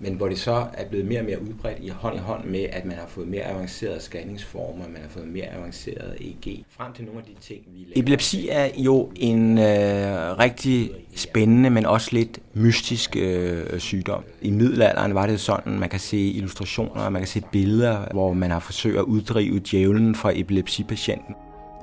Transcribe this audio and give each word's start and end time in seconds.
men 0.00 0.14
hvor 0.14 0.28
det 0.28 0.38
så 0.38 0.66
er 0.72 0.88
blevet 0.88 1.06
mere 1.06 1.20
og 1.20 1.24
mere 1.24 1.42
udbredt 1.42 1.78
i 1.80 1.88
hånd 1.88 2.16
i 2.16 2.18
hånd 2.18 2.44
med, 2.44 2.66
at 2.72 2.84
man 2.84 2.96
har 2.96 3.06
fået 3.08 3.28
mere 3.28 3.42
avancerede 3.42 4.00
scanningsformer, 4.00 4.88
man 4.88 5.02
har 5.02 5.08
fået 5.08 5.28
mere 5.28 5.46
avanceret 5.46 6.16
EEG, 6.20 6.64
frem 6.70 6.92
til 6.92 7.04
nogle 7.04 7.20
af 7.20 7.26
de 7.26 7.34
ting, 7.40 7.60
vi 7.66 7.78
laver. 7.78 7.92
Epilepsi 7.96 8.48
er 8.48 8.68
jo 8.76 9.10
en 9.16 9.58
øh, 9.58 10.38
rigtig 10.38 10.90
spændende, 11.14 11.70
men 11.70 11.86
også 11.86 12.08
lidt 12.12 12.38
mystisk 12.54 13.16
øh, 13.16 13.78
sygdom. 13.78 14.24
I 14.42 14.50
middelalderen 14.50 15.14
var 15.14 15.26
det 15.26 15.40
sådan, 15.40 15.78
man 15.78 15.88
kan 15.88 16.00
se 16.00 16.30
illustrationer, 16.30 17.08
man 17.08 17.22
kan 17.22 17.28
se 17.28 17.42
billeder, 17.52 18.06
hvor 18.12 18.32
man 18.32 18.50
har 18.50 18.60
forsøgt 18.60 18.98
at 18.98 19.02
uddrive 19.02 19.58
djævlen 19.58 20.14
fra 20.14 20.32
epilepsipatienten. 20.34 21.34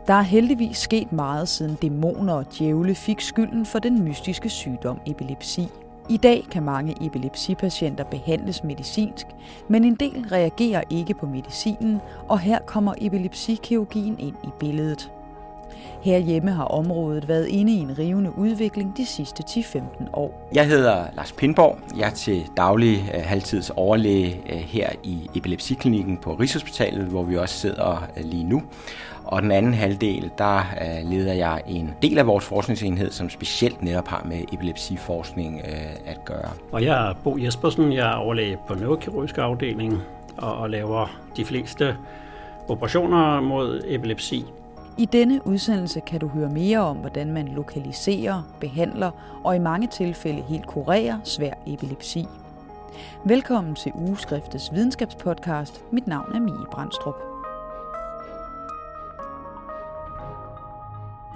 Der 0.07 0.13
er 0.13 0.21
heldigvis 0.21 0.77
sket 0.77 1.11
meget 1.11 1.49
siden 1.49 1.77
dæmoner 1.81 2.33
og 2.33 2.45
djævle 2.59 2.95
fik 2.95 3.21
skylden 3.21 3.65
for 3.65 3.79
den 3.79 4.03
mystiske 4.03 4.49
sygdom 4.49 4.99
epilepsi. 5.07 5.67
I 6.09 6.17
dag 6.17 6.47
kan 6.51 6.63
mange 6.63 7.05
epilepsipatienter 7.05 8.03
behandles 8.03 8.63
medicinsk, 8.63 9.27
men 9.67 9.83
en 9.83 9.95
del 9.95 10.25
reagerer 10.31 10.83
ikke 10.89 11.13
på 11.13 11.25
medicinen, 11.25 11.97
og 12.27 12.39
her 12.39 12.59
kommer 12.59 12.93
epilepsikirurgien 13.01 14.19
ind 14.19 14.35
i 14.43 14.49
billedet. 14.59 15.11
Herhjemme 16.07 16.51
har 16.51 16.63
området 16.63 17.27
været 17.27 17.47
inde 17.47 17.71
i 17.71 17.75
en 17.75 17.97
rivende 17.99 18.37
udvikling 18.37 18.97
de 18.97 19.05
sidste 19.05 19.43
10-15 19.49 19.81
år. 20.13 20.49
Jeg 20.53 20.67
hedder 20.67 21.05
Lars 21.15 21.31
Pindborg. 21.31 21.79
Jeg 21.97 22.05
er 22.05 22.13
til 22.13 22.43
daglig 22.57 23.11
uh, 23.13 23.21
halvtids 23.23 23.69
overlæge 23.69 24.41
uh, 24.53 24.59
her 24.59 24.89
i 25.03 25.29
epilepsiklinikken 25.35 26.17
på 26.17 26.33
Rigshospitalet, 26.33 27.05
hvor 27.05 27.23
vi 27.23 27.37
også 27.37 27.55
sidder 27.55 28.07
uh, 28.17 28.23
lige 28.23 28.43
nu. 28.43 28.63
Og 29.23 29.41
den 29.41 29.51
anden 29.51 29.73
halvdel, 29.73 30.31
der 30.37 30.61
leder 31.03 31.33
jeg 31.33 31.61
en 31.67 31.93
del 32.01 32.17
af 32.17 32.27
vores 32.27 32.45
forskningsenhed, 32.45 33.11
som 33.11 33.29
specielt 33.29 33.83
netop 33.83 34.07
har 34.07 34.25
med 34.29 34.37
epilepsiforskning 34.53 35.61
at 36.05 36.25
gøre. 36.25 36.49
Og 36.71 36.83
jeg 36.83 37.09
er 37.09 37.13
Bo 37.23 37.37
Jespersen, 37.37 37.93
jeg 37.93 38.11
er 38.11 38.15
overlæge 38.15 38.57
på 38.67 38.75
neurokirurgisk 38.75 39.37
afdeling 39.37 40.01
og, 40.37 40.57
og 40.57 40.69
laver 40.69 41.19
de 41.37 41.45
fleste 41.45 41.95
operationer 42.67 43.41
mod 43.41 43.83
epilepsi. 43.87 44.45
I 44.99 45.05
denne 45.05 45.47
udsendelse 45.47 45.99
kan 46.07 46.19
du 46.19 46.27
høre 46.27 46.49
mere 46.49 46.79
om, 46.79 46.97
hvordan 46.97 47.33
man 47.33 47.47
lokaliserer, 47.47 48.57
behandler 48.59 49.41
og 49.43 49.55
i 49.55 49.59
mange 49.59 49.87
tilfælde 49.87 50.41
helt 50.41 50.67
kurerer 50.67 51.19
svær 51.23 51.53
epilepsi. 51.67 52.25
Velkommen 53.25 53.75
til 53.75 53.91
Ugeskriftets 53.95 54.73
videnskabspodcast. 54.73 55.83
Mit 55.91 56.07
navn 56.07 56.35
er 56.35 56.39
Mie 56.39 56.65
Brandstrup. 56.71 57.15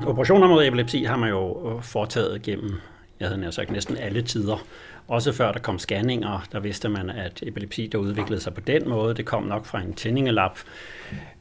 Operationer 0.07 0.47
mod 0.47 0.65
epilepsi 0.65 1.03
har 1.03 1.17
man 1.17 1.29
jo 1.29 1.71
øh, 1.75 1.81
foretaget 1.81 2.41
gennem, 2.41 2.71
jeg 3.19 3.27
havde 3.27 3.41
nær 3.41 3.51
sagt, 3.51 3.71
næsten 3.71 3.97
alle 3.97 4.21
tider. 4.21 4.57
Også 5.07 5.33
før 5.33 5.51
der 5.51 5.59
kom 5.59 5.79
scanninger, 5.79 6.47
der 6.51 6.59
vidste 6.59 6.89
man, 6.89 7.09
at 7.09 7.43
epilepsi, 7.43 7.87
der 7.87 7.97
udviklede 7.97 8.41
sig 8.41 8.53
på 8.53 8.61
den 8.61 8.89
måde, 8.89 9.15
det 9.15 9.25
kom 9.25 9.43
nok 9.43 9.65
fra 9.65 9.81
en 9.81 9.93
tændingelap. 9.93 10.57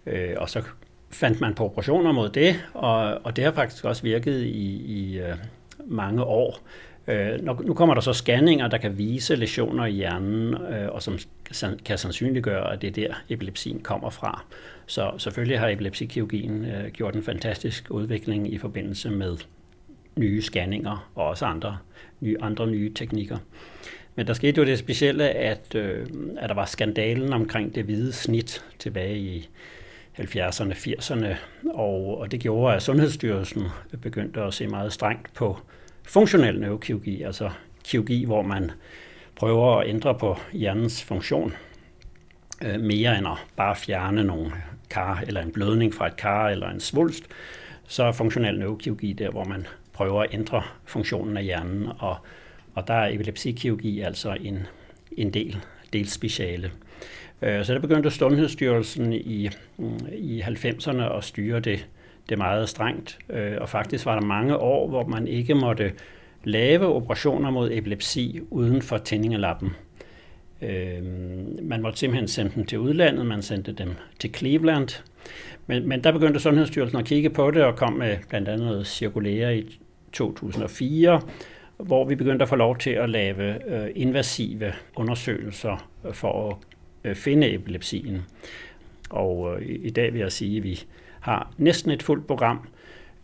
Øh, 0.06 0.34
og 0.36 0.50
så 0.50 0.62
fandt 1.10 1.40
man 1.40 1.54
på 1.54 1.64
operationer 1.64 2.12
mod 2.12 2.28
det, 2.28 2.64
og, 2.74 3.24
og 3.24 3.36
det 3.36 3.44
har 3.44 3.52
faktisk 3.52 3.84
også 3.84 4.02
virket 4.02 4.42
i, 4.42 4.84
i 4.86 5.18
øh, 5.18 5.36
mange 5.86 6.24
år. 6.24 6.58
Øh, 7.06 7.44
nu 7.44 7.74
kommer 7.74 7.94
der 7.94 8.00
så 8.00 8.12
scanninger, 8.12 8.68
der 8.68 8.78
kan 8.78 8.98
vise 8.98 9.36
lesioner 9.36 9.86
i 9.86 9.90
hjernen, 9.90 10.54
øh, 10.54 10.88
og 10.88 11.02
som 11.02 11.18
kan 11.84 11.98
sandsynliggøre, 11.98 12.72
at 12.72 12.82
det 12.82 12.88
er 12.88 13.08
der, 13.08 13.14
epilepsien 13.28 13.80
kommer 13.80 14.10
fra. 14.10 14.44
Så 14.86 15.12
selvfølgelig 15.18 15.58
har 15.58 15.68
epilepsikirurgien 15.68 16.64
øh, 16.64 16.90
gjort 16.90 17.14
en 17.14 17.22
fantastisk 17.22 17.86
udvikling 17.90 18.52
i 18.52 18.58
forbindelse 18.58 19.10
med 19.10 19.36
nye 20.16 20.42
scanninger 20.42 21.10
og 21.14 21.26
også 21.26 21.44
andre 21.44 21.78
nye, 22.20 22.36
andre 22.40 22.66
nye 22.66 22.94
teknikker. 22.94 23.38
Men 24.14 24.26
der 24.26 24.32
skete 24.32 24.58
jo 24.58 24.66
det 24.66 24.78
specielle, 24.78 25.30
at, 25.30 25.74
øh, 25.74 26.06
at 26.38 26.48
der 26.48 26.54
var 26.54 26.64
skandalen 26.64 27.32
omkring 27.32 27.74
det 27.74 27.84
hvide 27.84 28.12
snit 28.12 28.64
tilbage 28.78 29.18
i 29.18 29.48
70'erne, 30.20 30.72
80'erne, 30.72 31.36
og, 31.74 32.18
og 32.18 32.30
det 32.30 32.40
gjorde, 32.40 32.76
at 32.76 32.82
Sundhedsstyrelsen 32.82 33.62
begyndte 34.02 34.40
at 34.40 34.54
se 34.54 34.66
meget 34.66 34.92
strengt 34.92 35.34
på 35.34 35.58
funktionel 36.02 36.60
neurokirurgi, 36.60 37.22
altså 37.22 37.50
kirurgi, 37.84 38.24
hvor 38.24 38.42
man 38.42 38.70
prøver 39.36 39.76
at 39.76 39.88
ændre 39.88 40.14
på 40.14 40.36
hjernens 40.52 41.02
funktion 41.02 41.54
øh, 42.62 42.80
mere 42.80 43.18
end 43.18 43.26
at 43.26 43.36
bare 43.56 43.76
fjerne 43.76 44.24
nogle 44.24 44.52
kar 44.90 45.24
eller 45.26 45.42
en 45.42 45.52
blødning 45.52 45.94
fra 45.94 46.06
et 46.06 46.16
kar 46.16 46.48
eller 46.48 46.70
en 46.70 46.80
svulst, 46.80 47.24
så 47.86 48.04
er 48.04 48.12
funktionel 48.12 48.58
neurokirurgi 48.58 49.12
der, 49.12 49.30
hvor 49.30 49.44
man 49.44 49.66
prøver 49.92 50.22
at 50.22 50.34
ændre 50.34 50.62
funktionen 50.84 51.36
af 51.36 51.44
hjernen, 51.44 51.88
og, 51.98 52.16
og 52.74 52.88
der 52.88 52.94
er 52.94 53.14
epilepsikirurgi 53.14 54.00
altså 54.00 54.36
en, 54.40 54.66
en 55.16 55.34
del, 55.34 55.64
del 55.92 56.08
speciale. 56.08 56.70
Øh, 57.42 57.64
så 57.64 57.74
der 57.74 57.80
begyndte 57.80 58.10
Sundhedsstyrelsen 58.10 59.12
i, 59.12 59.48
mm, 59.76 59.98
i 60.12 60.40
90'erne 60.40 61.16
at 61.16 61.24
styre 61.24 61.60
det, 61.60 61.88
det 62.28 62.38
meget 62.38 62.68
strengt, 62.68 63.18
øh, 63.30 63.56
og 63.60 63.68
faktisk 63.68 64.06
var 64.06 64.20
der 64.20 64.26
mange 64.26 64.56
år, 64.56 64.88
hvor 64.88 65.06
man 65.06 65.28
ikke 65.28 65.54
måtte 65.54 65.92
lave 66.44 66.86
operationer 66.86 67.50
mod 67.50 67.70
epilepsi 67.72 68.40
uden 68.50 68.82
for 68.82 68.98
tændingelappen. 68.98 69.70
Øh, 70.62 71.02
man 71.62 71.82
måtte 71.82 71.98
simpelthen 71.98 72.28
sende 72.28 72.52
dem 72.54 72.66
til 72.66 72.78
udlandet, 72.78 73.26
man 73.26 73.42
sendte 73.42 73.72
dem 73.72 73.90
til 74.18 74.34
Cleveland, 74.34 74.88
men, 75.66 75.88
men 75.88 76.04
der 76.04 76.12
begyndte 76.12 76.40
Sundhedsstyrelsen 76.40 76.98
at 76.98 77.04
kigge 77.04 77.30
på 77.30 77.50
det 77.50 77.62
og 77.62 77.76
kom 77.76 77.92
med 77.92 78.16
blandt 78.28 78.48
andet 78.48 78.66
noget 78.66 78.86
cirkulære 78.86 79.58
i 79.58 79.80
2004, 80.12 81.20
hvor 81.76 82.04
vi 82.04 82.14
begyndte 82.14 82.42
at 82.42 82.48
få 82.48 82.56
lov 82.56 82.78
til 82.78 82.90
at 82.90 83.10
lave 83.10 83.68
øh, 83.74 83.90
invasive 83.94 84.72
undersøgelser 84.96 85.90
for 86.12 86.50
at 86.50 86.69
Øh, 87.04 87.16
finde 87.16 87.54
epilepsien. 87.54 88.22
Og 89.10 89.56
øh, 89.56 89.66
i 89.68 89.90
dag 89.90 90.12
vil 90.12 90.20
jeg 90.20 90.32
sige, 90.32 90.56
at 90.56 90.64
vi 90.64 90.82
har 91.20 91.52
næsten 91.58 91.90
et 91.90 92.02
fuldt 92.02 92.26
program. 92.26 92.68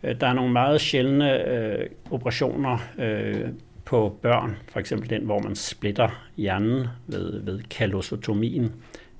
Øh, 0.03 0.19
der 0.21 0.27
er 0.27 0.33
nogle 0.33 0.53
meget 0.53 0.81
sjældne 0.81 1.47
øh, 1.47 1.85
operationer 2.11 2.77
øh, 2.99 3.49
på 3.85 4.19
børn, 4.21 4.57
for 4.67 4.79
eksempel 4.79 5.09
den, 5.09 5.23
hvor 5.25 5.39
man 5.39 5.55
splitter 5.55 6.27
hjernen 6.37 6.87
ved, 7.07 7.39
ved 7.39 7.59
kalosotomien. 7.69 8.73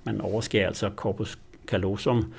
Man 0.03 0.22
overskærer 0.22 0.68
altså 0.68 0.89
corpus 0.95 1.39
callosum. 1.68 2.34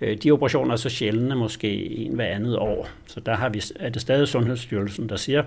Øh, 0.00 0.16
de 0.16 0.30
operationer 0.30 0.72
er 0.72 0.76
så 0.76 0.88
sjældne, 0.88 1.34
måske 1.34 1.90
en 1.90 2.14
hver 2.14 2.26
andet 2.26 2.58
år. 2.58 2.88
Så 3.06 3.20
der 3.20 3.34
har 3.34 3.48
vi, 3.48 3.62
er 3.76 3.88
det 3.88 4.02
stadig 4.02 4.28
Sundhedsstyrelsen, 4.28 5.08
der 5.08 5.16
siger, 5.16 5.44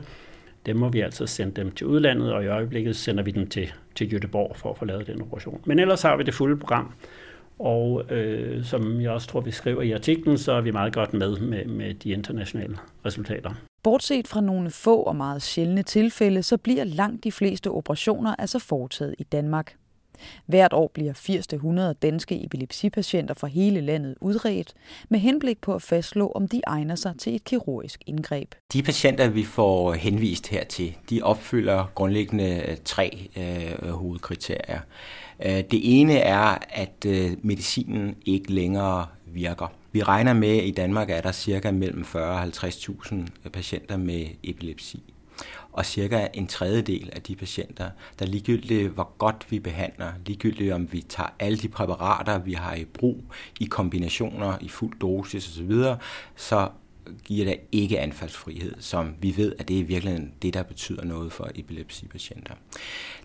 dem 0.66 0.76
må 0.76 0.90
vi 0.90 1.00
altså 1.00 1.26
sende 1.26 1.62
dem 1.62 1.72
til 1.72 1.88
udlandet, 1.88 2.34
og 2.34 2.44
i 2.44 2.48
øjeblikket 2.48 2.96
sender 2.96 3.24
vi 3.24 3.32
dem 3.32 3.48
til, 3.48 3.74
til 3.96 4.06
Göteborg 4.06 4.58
for 4.58 4.72
at 4.72 4.78
få 4.78 4.86
lavet 4.86 5.08
den 5.08 5.22
operation. 5.22 5.62
Men 5.66 5.80
ellers 5.80 6.02
har 6.02 6.18
vi 6.18 6.24
det 6.24 6.34
fulde 6.34 6.58
program, 6.58 6.94
og 7.60 8.12
øh, 8.12 8.64
som 8.64 9.02
jeg 9.02 9.12
også 9.12 9.28
tror, 9.28 9.42
vi 9.42 9.52
skriver 9.52 9.82
i 9.82 9.92
artiklen, 9.92 10.38
så 10.38 10.52
er 10.52 10.62
vi 10.62 10.72
meget 10.72 10.94
godt 10.94 11.14
med 11.14 11.40
med, 11.40 11.66
med 11.66 11.94
de 11.94 12.10
internationale 12.10 12.78
resultater. 13.06 13.52
Bortset 13.84 14.28
fra 14.28 14.42
nogle 14.42 14.72
få 14.72 14.96
og 14.96 15.16
meget 15.16 15.42
sjældne 15.42 15.84
tilfælde, 15.84 16.44
så 16.44 16.58
bliver 16.58 16.84
langt 16.84 17.24
de 17.24 17.32
fleste 17.32 17.72
operationer 17.72 18.36
altså 18.40 18.60
foretaget 18.60 19.16
i 19.20 19.24
Danmark. 19.24 19.76
Hvert 20.46 20.74
år 20.74 20.92
bliver 20.94 21.14
80-100 21.94 21.94
danske 22.02 22.46
epilepsipatienter 22.46 23.34
fra 23.34 23.48
hele 23.48 23.82
landet 23.82 24.16
udredt 24.22 24.74
med 25.10 25.20
henblik 25.20 25.62
på 25.62 25.74
at 25.74 25.82
fastslå, 25.82 26.32
om 26.36 26.48
de 26.48 26.62
egner 26.68 26.96
sig 26.96 27.14
til 27.18 27.36
et 27.36 27.44
kirurgisk 27.44 28.04
indgreb. 28.06 28.56
De 28.74 28.84
patienter, 28.84 29.30
vi 29.30 29.44
får 29.44 29.94
henvist 29.94 30.48
hertil, 30.48 30.98
de 31.10 31.22
opfylder 31.22 31.92
grundlæggende 31.96 32.64
øh, 32.68 32.78
tre 32.86 33.30
øh, 33.38 33.90
hovedkriterier. 33.90 34.80
Øh, 35.46 35.52
det 35.52 36.00
ene 36.02 36.18
er, 36.18 36.58
at 36.70 37.06
øh, 37.08 37.32
medicinen 37.42 38.16
ikke 38.26 38.52
længere 38.52 39.06
virker. 39.26 39.72
Vi 39.92 40.04
regner 40.04 40.34
med, 40.34 40.58
at 40.58 40.66
i 40.66 40.72
Danmark 40.72 41.10
er 41.10 41.22
der 41.22 41.32
cirka 41.32 41.72
mellem 41.72 42.06
40 42.06 42.32
og 42.32 42.44
50.000 42.44 43.50
patienter 43.50 43.98
med 43.98 44.26
epilepsi 44.44 45.13
og 45.74 45.86
cirka 45.86 46.28
en 46.34 46.48
tredjedel 46.48 47.10
af 47.14 47.22
de 47.22 47.36
patienter, 47.36 47.90
der 48.20 48.26
ligegyldigt 48.26 48.90
hvor 48.90 49.12
godt 49.18 49.46
vi 49.50 49.60
behandler, 49.60 50.12
ligegyldigt 50.26 50.74
om 50.74 50.92
vi 50.92 51.02
tager 51.02 51.30
alle 51.40 51.58
de 51.58 51.68
præparater, 51.68 52.38
vi 52.38 52.54
har 52.54 52.76
i 52.76 52.86
brug 52.86 53.24
i 53.60 53.66
kombinationer 53.66 54.58
i 54.62 54.70
fuld 54.70 55.00
dosis 55.00 55.48
osv., 55.48 55.74
så 56.36 56.70
giver 57.26 57.46
det 57.46 57.60
ikke 57.72 58.00
anfaldsfrihed, 58.00 58.74
som 58.80 59.16
vi 59.22 59.38
ved, 59.38 59.56
at 59.60 59.68
det 59.68 59.80
er 59.80 59.84
virkelig 59.84 60.28
det, 60.42 60.54
der 60.54 60.64
betyder 60.64 61.06
noget 61.06 61.32
for 61.32 61.50
epilepsipatienter. 61.56 62.54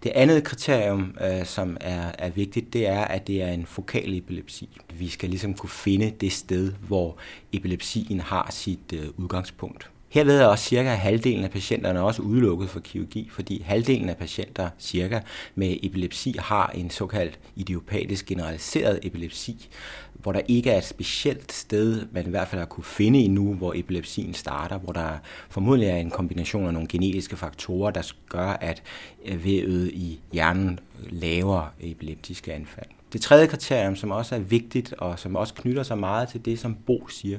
Det 0.02 0.12
andet 0.14 0.44
kriterium, 0.44 1.16
øh, 1.20 1.46
som 1.46 1.76
er, 1.80 2.12
er 2.18 2.30
vigtigt, 2.30 2.72
det 2.72 2.86
er, 2.86 3.04
at 3.04 3.26
det 3.26 3.42
er 3.42 3.48
en 3.48 3.66
fokal 3.66 4.14
epilepsi. 4.14 4.80
Vi 4.94 5.08
skal 5.08 5.28
ligesom 5.28 5.54
kunne 5.54 5.70
finde 5.70 6.10
det 6.20 6.32
sted, 6.32 6.72
hvor 6.72 7.18
epilepsien 7.52 8.20
har 8.20 8.48
sit 8.50 8.92
øh, 8.92 9.06
udgangspunkt. 9.16 9.90
Herved 10.10 10.40
er 10.40 10.46
også 10.46 10.64
cirka 10.64 10.88
halvdelen 10.88 11.44
af 11.44 11.50
patienterne 11.50 12.00
også 12.00 12.22
udelukket 12.22 12.70
for 12.70 12.80
kirurgi, 12.80 13.28
fordi 13.32 13.62
halvdelen 13.62 14.08
af 14.08 14.16
patienter 14.16 14.70
cirka 14.78 15.20
med 15.54 15.76
epilepsi 15.82 16.34
har 16.38 16.66
en 16.74 16.90
såkaldt 16.90 17.38
idiopatisk 17.56 18.26
generaliseret 18.26 19.00
epilepsi, 19.02 19.68
hvor 20.14 20.32
der 20.32 20.40
ikke 20.48 20.70
er 20.70 20.78
et 20.78 20.84
specielt 20.84 21.52
sted, 21.52 22.06
man 22.12 22.26
i 22.26 22.30
hvert 22.30 22.48
fald 22.48 22.58
har 22.58 22.66
kunne 22.66 22.84
finde 22.84 23.18
endnu, 23.18 23.54
hvor 23.54 23.72
epilepsien 23.76 24.34
starter, 24.34 24.78
hvor 24.78 24.92
der 24.92 25.18
formodentlig 25.48 25.88
er 25.88 25.96
en 25.96 26.10
kombination 26.10 26.66
af 26.66 26.72
nogle 26.72 26.88
genetiske 26.88 27.36
faktorer, 27.36 27.90
der 27.90 28.12
gør, 28.28 28.48
at 28.48 28.82
vævet 29.44 29.90
i 29.94 30.20
hjernen 30.32 30.80
laver 31.10 31.72
epileptiske 31.80 32.54
anfald. 32.54 32.97
Det 33.12 33.20
tredje 33.20 33.46
kriterium, 33.46 33.96
som 33.96 34.10
også 34.10 34.34
er 34.34 34.38
vigtigt, 34.38 34.92
og 34.98 35.18
som 35.18 35.36
også 35.36 35.54
knytter 35.54 35.82
sig 35.82 35.98
meget 35.98 36.28
til 36.28 36.44
det, 36.44 36.58
som 36.58 36.76
Bo 36.86 37.08
siger, 37.08 37.38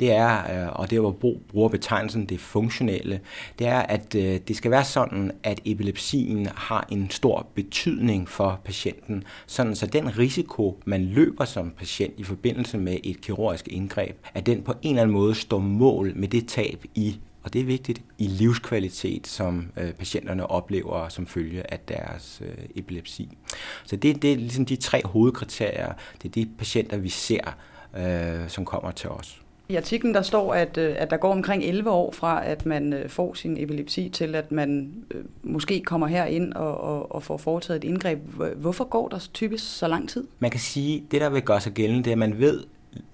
det 0.00 0.12
er, 0.12 0.64
øh, 0.66 0.72
og 0.72 0.90
det 0.90 0.96
er, 0.96 1.00
hvor 1.00 1.10
Bo 1.10 1.40
bruger 1.48 1.68
betegnelsen 1.68 2.26
det 2.26 2.40
funktionelle, 2.40 3.20
det 3.58 3.66
er, 3.66 3.78
at 3.78 4.14
øh, 4.14 4.40
det 4.48 4.56
skal 4.56 4.70
være 4.70 4.84
sådan, 4.84 5.32
at 5.42 5.60
epilepsien 5.64 6.48
har 6.54 6.86
en 6.90 7.10
stor 7.10 7.46
betydning 7.54 8.28
for 8.28 8.60
patienten, 8.64 9.24
sådan 9.46 9.76
så 9.76 9.86
den 9.86 10.18
risiko, 10.18 10.78
man 10.84 11.04
løber 11.04 11.44
som 11.44 11.72
patient 11.78 12.14
i 12.16 12.22
forbindelse 12.22 12.78
med 12.78 12.96
et 13.04 13.20
kirurgisk 13.20 13.68
indgreb, 13.68 14.16
at 14.34 14.46
den 14.46 14.62
på 14.62 14.72
en 14.82 14.90
eller 14.90 15.02
anden 15.02 15.14
måde 15.14 15.34
står 15.34 15.58
mål 15.58 16.12
med 16.16 16.28
det 16.28 16.46
tab 16.46 16.84
i 16.94 17.18
og 17.46 17.52
det 17.52 17.60
er 17.60 17.64
vigtigt 17.64 18.02
i 18.18 18.26
livskvalitet, 18.26 19.26
som 19.26 19.66
øh, 19.76 19.92
patienterne 19.92 20.50
oplever 20.50 21.08
som 21.08 21.26
følge 21.26 21.72
af 21.72 21.78
deres 21.88 22.42
øh, 22.44 22.64
epilepsi. 22.74 23.38
Så 23.84 23.96
det, 23.96 24.22
det 24.22 24.32
er 24.32 24.36
ligesom 24.36 24.66
de 24.66 24.76
tre 24.76 25.02
hovedkriterier. 25.04 25.92
Det 26.22 26.28
er 26.28 26.32
de 26.32 26.48
patienter, 26.58 26.96
vi 26.96 27.08
ser, 27.08 27.56
øh, 27.96 28.48
som 28.48 28.64
kommer 28.64 28.90
til 28.90 29.10
os. 29.10 29.42
I 29.68 29.76
artiklen 29.76 30.14
der 30.14 30.22
står, 30.22 30.54
at, 30.54 30.78
øh, 30.78 30.94
at 30.98 31.10
der 31.10 31.16
går 31.16 31.32
omkring 31.32 31.64
11 31.64 31.90
år 31.90 32.12
fra, 32.12 32.46
at 32.46 32.66
man 32.66 32.92
øh, 32.92 33.08
får 33.08 33.34
sin 33.34 33.56
epilepsi, 33.58 34.08
til 34.08 34.34
at 34.34 34.52
man 34.52 34.94
øh, 35.10 35.24
måske 35.42 35.80
kommer 35.80 36.06
herind 36.06 36.52
og, 36.52 36.80
og, 36.80 37.14
og 37.14 37.22
får 37.22 37.36
foretaget 37.36 37.84
et 37.84 37.88
indgreb. 37.88 38.18
Hvorfor 38.56 38.84
går 38.84 39.08
der 39.08 39.28
typisk 39.34 39.78
så 39.78 39.88
lang 39.88 40.08
tid? 40.08 40.26
Man 40.38 40.50
kan 40.50 40.60
sige, 40.60 40.96
at 40.96 41.12
det 41.12 41.20
der 41.20 41.30
vil 41.30 41.42
gøre 41.42 41.60
sig 41.60 41.72
gældende, 41.72 42.04
det 42.04 42.10
er, 42.10 42.14
at 42.14 42.18
man 42.18 42.38
ved, 42.38 42.64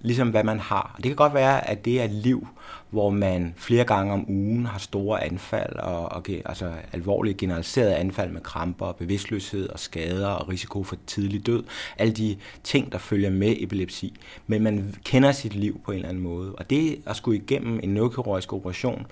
ligesom 0.00 0.30
hvad 0.30 0.44
man 0.44 0.58
har. 0.58 0.94
Det 0.96 1.04
kan 1.04 1.16
godt 1.16 1.34
være, 1.34 1.70
at 1.70 1.84
det 1.84 2.00
er 2.00 2.04
et 2.04 2.10
liv, 2.10 2.48
hvor 2.90 3.10
man 3.10 3.54
flere 3.56 3.84
gange 3.84 4.12
om 4.12 4.24
ugen 4.28 4.66
har 4.66 4.78
store 4.78 5.24
anfald, 5.24 5.76
og, 5.76 6.12
og 6.12 6.28
altså 6.44 6.72
alvorlige 6.92 7.34
generaliserede 7.34 7.96
anfald 7.96 8.30
med 8.30 8.40
kramper, 8.40 8.92
bevidstløshed 8.92 9.68
og 9.68 9.78
skader 9.78 10.28
og 10.28 10.48
risiko 10.48 10.84
for 10.84 10.96
tidlig 11.06 11.46
død. 11.46 11.64
Alle 11.98 12.12
de 12.12 12.36
ting, 12.64 12.92
der 12.92 12.98
følger 12.98 13.30
med 13.30 13.56
epilepsi. 13.58 14.14
Men 14.46 14.62
man 14.62 14.94
kender 15.04 15.32
sit 15.32 15.54
liv 15.54 15.80
på 15.84 15.90
en 15.90 15.96
eller 15.96 16.08
anden 16.08 16.22
måde. 16.22 16.54
Og 16.54 16.70
det 16.70 16.98
at 17.06 17.16
skulle 17.16 17.38
igennem 17.38 17.80
en 17.82 17.88
neurokirurgisk 17.88 18.52
operation, 18.52 19.06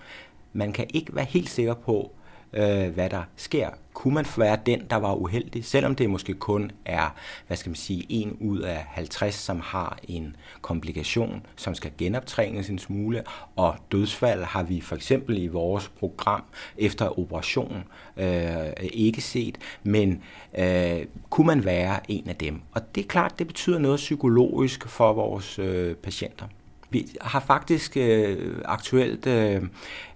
man 0.52 0.72
kan 0.72 0.86
ikke 0.94 1.16
være 1.16 1.24
helt 1.24 1.50
sikker 1.50 1.74
på, 1.74 2.12
øh, 2.52 2.88
hvad 2.88 3.10
der 3.10 3.22
sker. 3.36 3.68
Kunne 3.94 4.14
man 4.14 4.26
være 4.36 4.58
den, 4.66 4.82
der 4.90 4.96
var 4.96 5.14
uheldig, 5.14 5.64
selvom 5.64 5.94
det 5.94 6.10
måske 6.10 6.34
kun 6.34 6.70
er, 6.84 7.14
hvad 7.46 7.56
skal 7.56 7.70
man 7.70 7.76
sige, 7.76 8.06
en 8.08 8.36
ud 8.40 8.58
af 8.58 8.84
50, 8.88 9.34
som 9.34 9.60
har 9.60 9.98
en 10.08 10.36
komplikation, 10.62 11.46
som 11.56 11.74
skal 11.74 11.92
genoptrænes 11.98 12.68
en 12.68 12.78
smule, 12.78 13.22
og 13.56 13.76
dødsfald 13.92 14.42
har 14.42 14.62
vi 14.62 14.80
for 14.80 14.96
eksempel 14.96 15.42
i 15.42 15.46
vores 15.46 15.88
program 15.88 16.44
efter 16.78 17.18
operation 17.18 17.84
øh, 18.16 18.72
ikke 18.80 19.20
set, 19.20 19.58
men 19.82 20.22
øh, 20.58 21.06
kunne 21.30 21.46
man 21.46 21.64
være 21.64 22.00
en 22.08 22.28
af 22.28 22.36
dem? 22.36 22.60
Og 22.72 22.94
det 22.94 23.04
er 23.04 23.08
klart, 23.08 23.38
det 23.38 23.46
betyder 23.46 23.78
noget 23.78 23.96
psykologisk 23.96 24.88
for 24.88 25.12
vores 25.12 25.58
øh, 25.58 25.94
patienter. 25.94 26.46
Vi 26.90 27.06
har 27.20 27.40
faktisk 27.40 27.96
øh, 27.96 28.54
aktuelt 28.64 29.26
øh, 29.26 29.62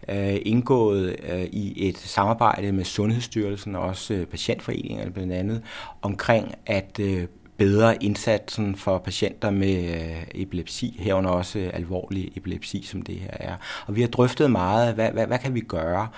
øh, 0.09 0.37
indgået 0.43 1.17
øh, 1.32 1.44
i 1.44 1.88
et 1.88 1.99
samarbejde 1.99 2.73
med 2.73 2.85
Sundhedsstyrelsen 2.85 3.76
og 3.76 3.82
også 3.82 4.15
øh, 4.15 4.26
patientforeningerne 4.26 5.11
blandt 5.11 5.32
andet 5.32 5.62
omkring 6.03 6.55
at 6.67 7.00
øh, 7.00 7.26
bedre 7.56 8.05
indsatsen 8.05 8.77
for 8.77 8.99
patienter 8.99 9.51
med 9.51 9.95
øh, 9.95 10.23
epilepsi, 10.35 10.97
herunder 11.01 11.31
også 11.31 11.71
alvorlig 11.75 12.33
epilepsi, 12.37 12.83
som 12.83 13.03
det 13.03 13.15
her 13.15 13.31
er. 13.31 13.56
Og 13.87 13.97
vi 13.97 14.01
har 14.01 14.09
drøftet 14.09 14.51
meget, 14.51 14.95
hvad, 14.95 15.11
hvad, 15.11 15.27
hvad 15.27 15.39
kan 15.39 15.55
vi 15.55 15.61
gøre? 15.61 16.09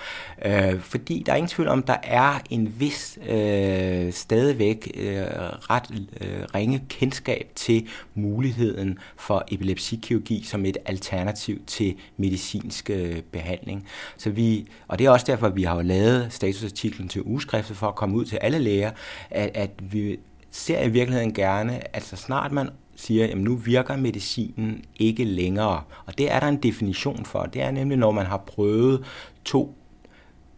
Øh, 0.45 0.79
fordi 0.79 1.23
der 1.25 1.31
er 1.31 1.35
ingen 1.35 1.49
tvivl 1.49 1.69
om, 1.69 1.83
der 1.83 1.97
er 2.03 2.39
en 2.49 2.75
vis 2.79 3.19
øh, 3.27 4.13
stadigvæk 4.13 4.91
øh, 4.95 5.21
ret 5.69 6.07
øh, 6.21 6.43
ringe 6.55 6.83
kendskab 6.89 7.51
til 7.55 7.87
muligheden 8.15 8.97
for 9.17 9.43
epilepsikirurgi 9.51 10.43
som 10.43 10.65
et 10.65 10.77
alternativ 10.85 11.61
til 11.67 11.95
medicinsk 12.17 12.89
øh, 12.89 13.21
behandling. 13.31 13.87
Så 14.17 14.29
vi, 14.29 14.67
og 14.87 14.99
det 14.99 15.05
er 15.05 15.09
også 15.09 15.25
derfor, 15.25 15.47
at 15.47 15.55
vi 15.55 15.63
har 15.63 15.81
lavet 15.81 16.33
statusartiklen 16.33 17.07
til 17.07 17.21
ugeskriftet 17.25 17.77
for 17.77 17.87
at 17.87 17.95
komme 17.95 18.15
ud 18.15 18.25
til 18.25 18.37
alle 18.37 18.59
læger, 18.59 18.91
at, 19.29 19.51
at 19.53 19.71
vi 19.79 20.19
ser 20.51 20.83
i 20.83 20.89
virkeligheden 20.89 21.33
gerne, 21.33 21.95
at 21.95 22.03
så 22.03 22.15
snart 22.15 22.51
man 22.51 22.69
siger, 22.95 23.27
at 23.27 23.37
nu 23.37 23.55
virker 23.55 23.97
medicinen 23.97 24.83
ikke 24.95 25.23
længere, 25.23 25.81
og 26.05 26.17
det 26.17 26.31
er 26.31 26.39
der 26.39 26.47
en 26.47 26.57
definition 26.57 27.25
for, 27.25 27.43
det 27.43 27.61
er 27.61 27.71
nemlig, 27.71 27.97
når 27.97 28.11
man 28.11 28.25
har 28.25 28.37
prøvet 28.37 29.05
to 29.45 29.77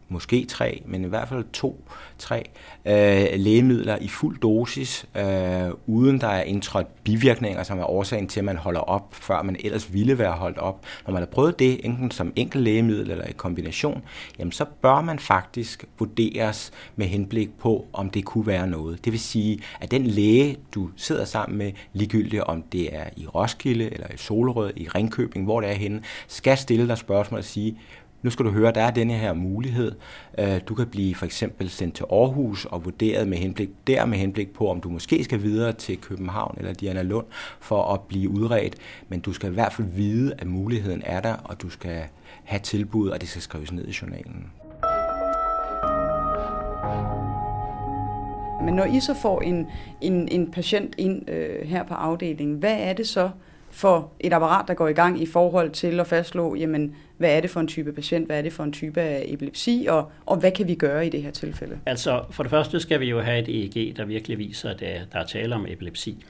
måske 0.09 0.45
tre, 0.45 0.83
men 0.85 1.05
i 1.05 1.07
hvert 1.07 1.27
fald 1.27 1.45
to, 1.53 1.83
tre 2.17 2.49
øh, 2.85 3.39
lægemidler 3.39 3.97
i 4.01 4.07
fuld 4.07 4.39
dosis, 4.39 5.05
øh, 5.15 5.69
uden 5.87 6.21
der 6.21 6.27
er 6.27 6.43
indtrådt 6.43 7.03
bivirkninger, 7.03 7.63
som 7.63 7.79
er 7.79 7.89
årsagen 7.89 8.27
til, 8.27 8.39
at 8.39 8.45
man 8.45 8.57
holder 8.57 8.79
op, 8.79 9.15
før 9.15 9.41
man 9.41 9.55
ellers 9.59 9.93
ville 9.93 10.17
være 10.17 10.31
holdt 10.31 10.57
op. 10.57 10.85
Når 11.07 11.13
man 11.13 11.21
har 11.21 11.27
prøvet 11.27 11.59
det, 11.59 11.85
enten 11.85 12.11
som 12.11 12.33
enkelt 12.35 12.63
lægemiddel 12.63 13.11
eller 13.11 13.25
i 13.25 13.31
kombination, 13.31 14.03
jamen 14.39 14.51
så 14.51 14.65
bør 14.81 15.01
man 15.01 15.19
faktisk 15.19 15.85
vurderes 15.99 16.71
med 16.95 17.07
henblik 17.07 17.57
på, 17.59 17.85
om 17.93 18.09
det 18.09 18.25
kunne 18.25 18.47
være 18.47 18.67
noget. 18.67 19.05
Det 19.05 19.11
vil 19.11 19.19
sige, 19.19 19.59
at 19.81 19.91
den 19.91 20.07
læge, 20.07 20.57
du 20.75 20.89
sidder 20.95 21.25
sammen 21.25 21.57
med, 21.57 21.71
ligegyldigt 21.93 22.43
om 22.43 22.61
det 22.61 22.95
er 22.95 23.05
i 23.17 23.27
Roskilde, 23.27 23.93
eller 23.93 24.07
i 24.13 24.17
Solrød, 24.17 24.71
i 24.75 24.87
Ringkøbing, 24.87 25.45
hvor 25.45 25.61
det 25.61 25.69
er 25.69 25.73
henne, 25.73 26.01
skal 26.27 26.57
stille 26.57 26.87
dig 26.87 26.97
spørgsmål 26.97 27.37
og 27.37 27.43
sige, 27.43 27.77
nu 28.21 28.29
skal 28.29 28.45
du 28.45 28.51
høre, 28.51 28.71
der 28.71 28.81
er 28.81 28.91
denne 28.91 29.13
her 29.13 29.33
mulighed. 29.33 29.91
Øh, 30.39 30.61
du 30.67 30.75
kan 30.75 30.87
blive 30.87 31.15
for 31.15 31.25
eksempel 31.25 31.69
sendt 31.69 31.95
til 31.95 32.05
Aarhus 32.11 32.65
og 32.65 32.85
vurderet 32.85 33.27
med 33.27 33.37
henblik, 33.37 33.69
der 33.87 34.05
med 34.05 34.17
henblik 34.17 34.53
på, 34.53 34.69
om 34.69 34.81
du 34.81 34.89
måske 34.89 35.23
skal 35.23 35.41
videre 35.41 35.73
til 35.73 35.97
København 35.97 36.55
eller 36.57 36.73
Diana 36.73 37.01
Lund 37.01 37.25
for 37.59 37.93
at 37.93 38.01
blive 38.01 38.29
udredt. 38.29 38.75
Men 39.09 39.19
du 39.19 39.33
skal 39.33 39.49
i 39.49 39.53
hvert 39.53 39.73
fald 39.73 39.87
vide, 39.87 40.33
at 40.37 40.47
muligheden 40.47 41.01
er 41.05 41.21
der, 41.21 41.33
og 41.33 41.61
du 41.61 41.69
skal 41.69 42.03
have 42.43 42.59
tilbud, 42.59 43.09
og 43.09 43.21
det 43.21 43.29
skal 43.29 43.41
skrives 43.41 43.71
ned 43.71 43.87
i 43.87 43.97
journalen. 44.01 44.51
Men 48.65 48.73
når 48.73 48.85
I 48.85 48.99
så 48.99 49.15
får 49.21 49.41
en, 49.41 49.67
en, 50.01 50.27
en 50.27 50.51
patient 50.51 50.95
ind 50.97 51.29
øh, 51.29 51.67
her 51.67 51.83
på 51.83 51.93
afdelingen, 51.93 52.57
hvad 52.57 52.77
er 52.79 52.93
det 52.93 53.07
så 53.07 53.29
for 53.79 54.11
et 54.19 54.33
apparat, 54.33 54.67
der 54.67 54.73
går 54.73 54.87
i 54.87 54.93
gang 54.93 55.21
i 55.21 55.25
forhold 55.25 55.71
til 55.71 55.99
at 55.99 56.07
fastslå, 56.07 56.55
jamen, 56.55 56.95
hvad 57.17 57.37
er 57.37 57.41
det 57.41 57.49
for 57.49 57.59
en 57.59 57.67
type 57.67 57.93
patient, 57.93 58.25
hvad 58.25 58.37
er 58.37 58.41
det 58.41 58.53
for 58.53 58.63
en 58.63 58.71
type 58.71 59.01
af 59.01 59.23
epilepsi, 59.27 59.85
og, 59.89 60.11
og 60.25 60.37
hvad 60.37 60.51
kan 60.51 60.67
vi 60.67 60.75
gøre 60.75 61.07
i 61.07 61.09
det 61.09 61.23
her 61.23 61.31
tilfælde? 61.31 61.79
Altså, 61.85 62.23
for 62.31 62.43
det 62.43 62.49
første 62.49 62.79
skal 62.79 62.99
vi 62.99 63.09
jo 63.09 63.21
have 63.21 63.39
et 63.39 63.49
EEG, 63.49 63.97
der 63.97 64.05
virkelig 64.05 64.37
viser, 64.37 64.69
at 64.69 64.81
øh, 64.81 64.87
der 65.13 65.19
er 65.19 65.25
tale 65.25 65.55
om 65.55 65.65
epilepsi. 65.69 66.25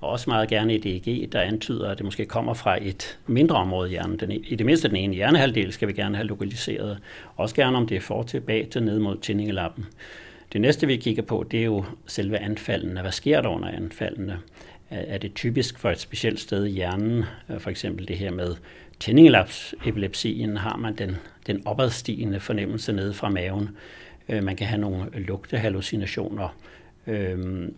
Og 0.00 0.08
også 0.08 0.30
meget 0.30 0.48
gerne 0.48 0.74
et 0.74 0.86
EEG, 0.86 1.32
der 1.32 1.40
antyder, 1.40 1.88
at 1.90 1.98
det 1.98 2.04
måske 2.04 2.26
kommer 2.26 2.54
fra 2.54 2.78
et 2.82 3.18
mindre 3.26 3.56
område 3.56 3.88
i 3.88 3.90
hjernen. 3.90 4.18
Den, 4.18 4.32
e, 4.32 4.34
I 4.34 4.54
det 4.54 4.66
mindste 4.66 4.88
den 4.88 4.96
ene 4.96 5.14
hjernehalvdel 5.14 5.72
skal 5.72 5.88
vi 5.88 5.92
gerne 5.92 6.16
have 6.16 6.26
lokaliseret. 6.26 6.98
Også 7.36 7.54
gerne 7.54 7.76
om 7.76 7.86
det 7.86 7.96
er 7.96 8.00
for 8.00 8.22
tilbage 8.22 8.66
til 8.66 8.82
ned 8.82 8.98
mod 8.98 9.16
tændingelappen. 9.16 9.86
Det 10.52 10.60
næste, 10.60 10.86
vi 10.86 10.96
kigger 10.96 11.22
på, 11.22 11.46
det 11.50 11.60
er 11.60 11.64
jo 11.64 11.84
selve 12.06 12.38
anfaldene. 12.38 13.00
Hvad 13.00 13.12
sker 13.12 13.40
der 13.40 13.48
under 13.48 13.68
anfaldene? 13.68 14.38
Er 14.90 15.18
det 15.18 15.34
typisk 15.34 15.78
for 15.78 15.90
et 15.90 16.00
specielt 16.00 16.40
sted 16.40 16.64
i 16.64 16.70
hjernen? 16.70 17.24
Øh, 17.48 17.60
for 17.60 17.70
eksempel 17.70 18.08
det 18.08 18.18
her 18.18 18.30
med 18.30 18.54
tændingelapsepilepsien 19.00 20.56
har 20.56 20.76
man 20.76 20.94
den, 20.94 21.16
den 21.46 21.62
opadstigende 21.66 22.40
fornemmelse 22.40 22.92
nede 22.92 23.14
fra 23.14 23.28
maven. 23.28 23.68
Øh, 24.28 24.44
man 24.44 24.56
kan 24.56 24.66
have 24.66 24.80
nogle 24.80 25.06
lugtehallucinationer. 25.14 26.56
Øh, 27.06 27.68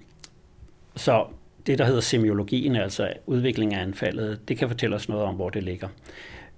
så 0.97 1.27
det, 1.67 1.79
der 1.79 1.85
hedder 1.85 2.01
semiologien, 2.01 2.77
altså 2.77 3.13
udviklingen 3.27 3.79
af 3.79 3.83
anfaldet, 3.83 4.49
det 4.49 4.59
kan 4.59 4.69
fortælle 4.69 4.97
os 4.97 5.09
noget 5.09 5.25
om, 5.25 5.35
hvor 5.35 5.51
det 5.51 5.63
ligger. 5.63 5.89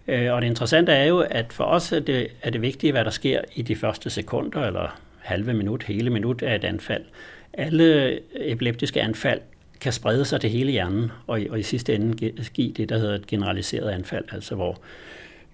Og 0.08 0.42
det 0.42 0.44
interessante 0.44 0.92
er 0.92 1.04
jo, 1.04 1.18
at 1.18 1.52
for 1.52 1.64
os 1.64 1.92
er 1.92 2.00
det, 2.00 2.28
er 2.42 2.50
det 2.50 2.62
vigtige, 2.62 2.92
hvad 2.92 3.04
der 3.04 3.10
sker 3.10 3.40
i 3.54 3.62
de 3.62 3.76
første 3.76 4.10
sekunder, 4.10 4.60
eller 4.66 5.00
halve 5.20 5.54
minut, 5.54 5.82
hele 5.82 6.10
minut 6.10 6.42
af 6.42 6.54
et 6.54 6.64
anfald. 6.64 7.04
Alle 7.52 8.18
epileptiske 8.34 9.02
anfald 9.02 9.40
kan 9.84 9.92
sprede 9.92 10.24
sig 10.24 10.40
til 10.40 10.50
hele 10.50 10.72
hjernen, 10.72 11.12
og 11.26 11.40
i, 11.40 11.48
og 11.48 11.60
i 11.60 11.62
sidste 11.62 11.94
ende 11.94 12.32
give 12.54 12.72
det, 12.72 12.88
der 12.88 12.98
hedder 12.98 13.14
et 13.14 13.26
generaliseret 13.26 13.90
anfald, 13.90 14.24
altså 14.32 14.54
hvor 14.54 14.78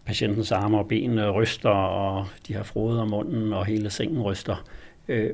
patientens 0.05 0.53
arme 0.53 0.79
og 0.79 0.89
ben 0.89 1.19
øh, 1.19 1.31
ryster, 1.31 1.71
og 1.71 2.27
de 2.49 2.55
har 2.55 2.63
frode 2.63 3.01
om 3.01 3.09
munden, 3.09 3.53
og 3.53 3.67
hele 3.67 3.91
sengen 3.91 4.23
ryster. 4.23 4.65
Øh, 5.09 5.31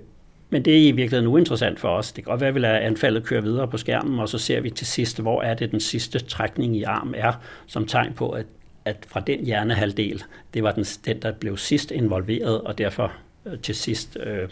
men 0.50 0.64
det 0.64 0.72
er 0.72 0.88
i 0.88 0.90
virkeligheden 0.90 1.26
uinteressant 1.26 1.80
for 1.80 1.88
os. 1.88 2.12
Det 2.12 2.24
kan 2.24 2.30
godt 2.30 2.40
være, 2.40 2.48
at 2.48 2.54
vi 2.54 2.60
lader 2.60 2.78
anfaldet 2.78 3.24
køre 3.24 3.42
videre 3.42 3.68
på 3.68 3.76
skærmen, 3.76 4.18
og 4.18 4.28
så 4.28 4.38
ser 4.38 4.60
vi 4.60 4.70
til 4.70 4.86
sidst, 4.86 5.20
hvor 5.20 5.42
er 5.42 5.54
det 5.54 5.70
den 5.70 5.80
sidste 5.80 6.18
trækning 6.18 6.76
i 6.76 6.82
arm 6.82 7.14
er, 7.16 7.32
som 7.66 7.86
tegn 7.86 8.12
på, 8.12 8.30
at, 8.30 8.46
at 8.84 8.96
fra 9.08 9.20
den 9.20 9.44
hjernehalvdel, 9.44 10.22
det 10.54 10.62
var 10.62 10.72
den, 10.72 10.84
den, 10.84 11.22
der 11.22 11.32
blev 11.32 11.56
sidst 11.56 11.90
involveret, 11.90 12.60
og 12.60 12.78
derfor 12.78 13.12
øh, 13.46 13.58
til 13.58 13.74
sidst 13.74 14.18
øh, 14.26 14.48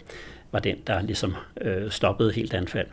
var 0.51 0.59
den, 0.59 0.75
der 0.87 1.01
ligesom 1.01 1.35
øh, 1.61 1.91
stoppede 1.91 2.31
helt 2.31 2.53
anfald. 2.53 2.87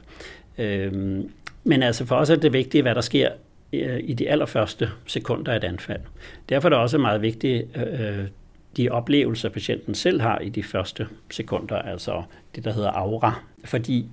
Øh, 0.59 1.25
men 1.65 1.83
altså 1.83 2.07
for 2.07 2.17
os 2.17 2.31
er 2.31 2.37
det 2.37 2.53
vigtigt, 2.53 2.85
hvad 2.85 2.95
der 2.95 3.01
sker 3.01 3.31
øh, 3.73 4.01
i 4.03 4.15
de 4.15 4.31
allerførste 4.31 4.91
sekunder 5.07 5.53
af 5.53 5.57
et 5.57 5.65
anfald. 5.65 6.01
Derfor 6.49 6.69
er 6.69 6.71
det 6.71 6.79
også 6.79 6.99
meget 6.99 7.23
vigtigt, 7.23 7.69
øh, 7.77 8.19
øh, 8.21 8.27
de 8.77 8.89
oplevelser, 8.89 9.49
patienten 9.49 9.95
selv 9.95 10.21
har 10.21 10.39
i 10.39 10.49
de 10.49 10.63
første 10.63 11.09
sekunder, 11.31 11.79
altså 11.79 12.23
det, 12.55 12.65
der 12.65 12.73
hedder 12.73 12.91
aura. 12.91 13.41
Fordi 13.65 14.07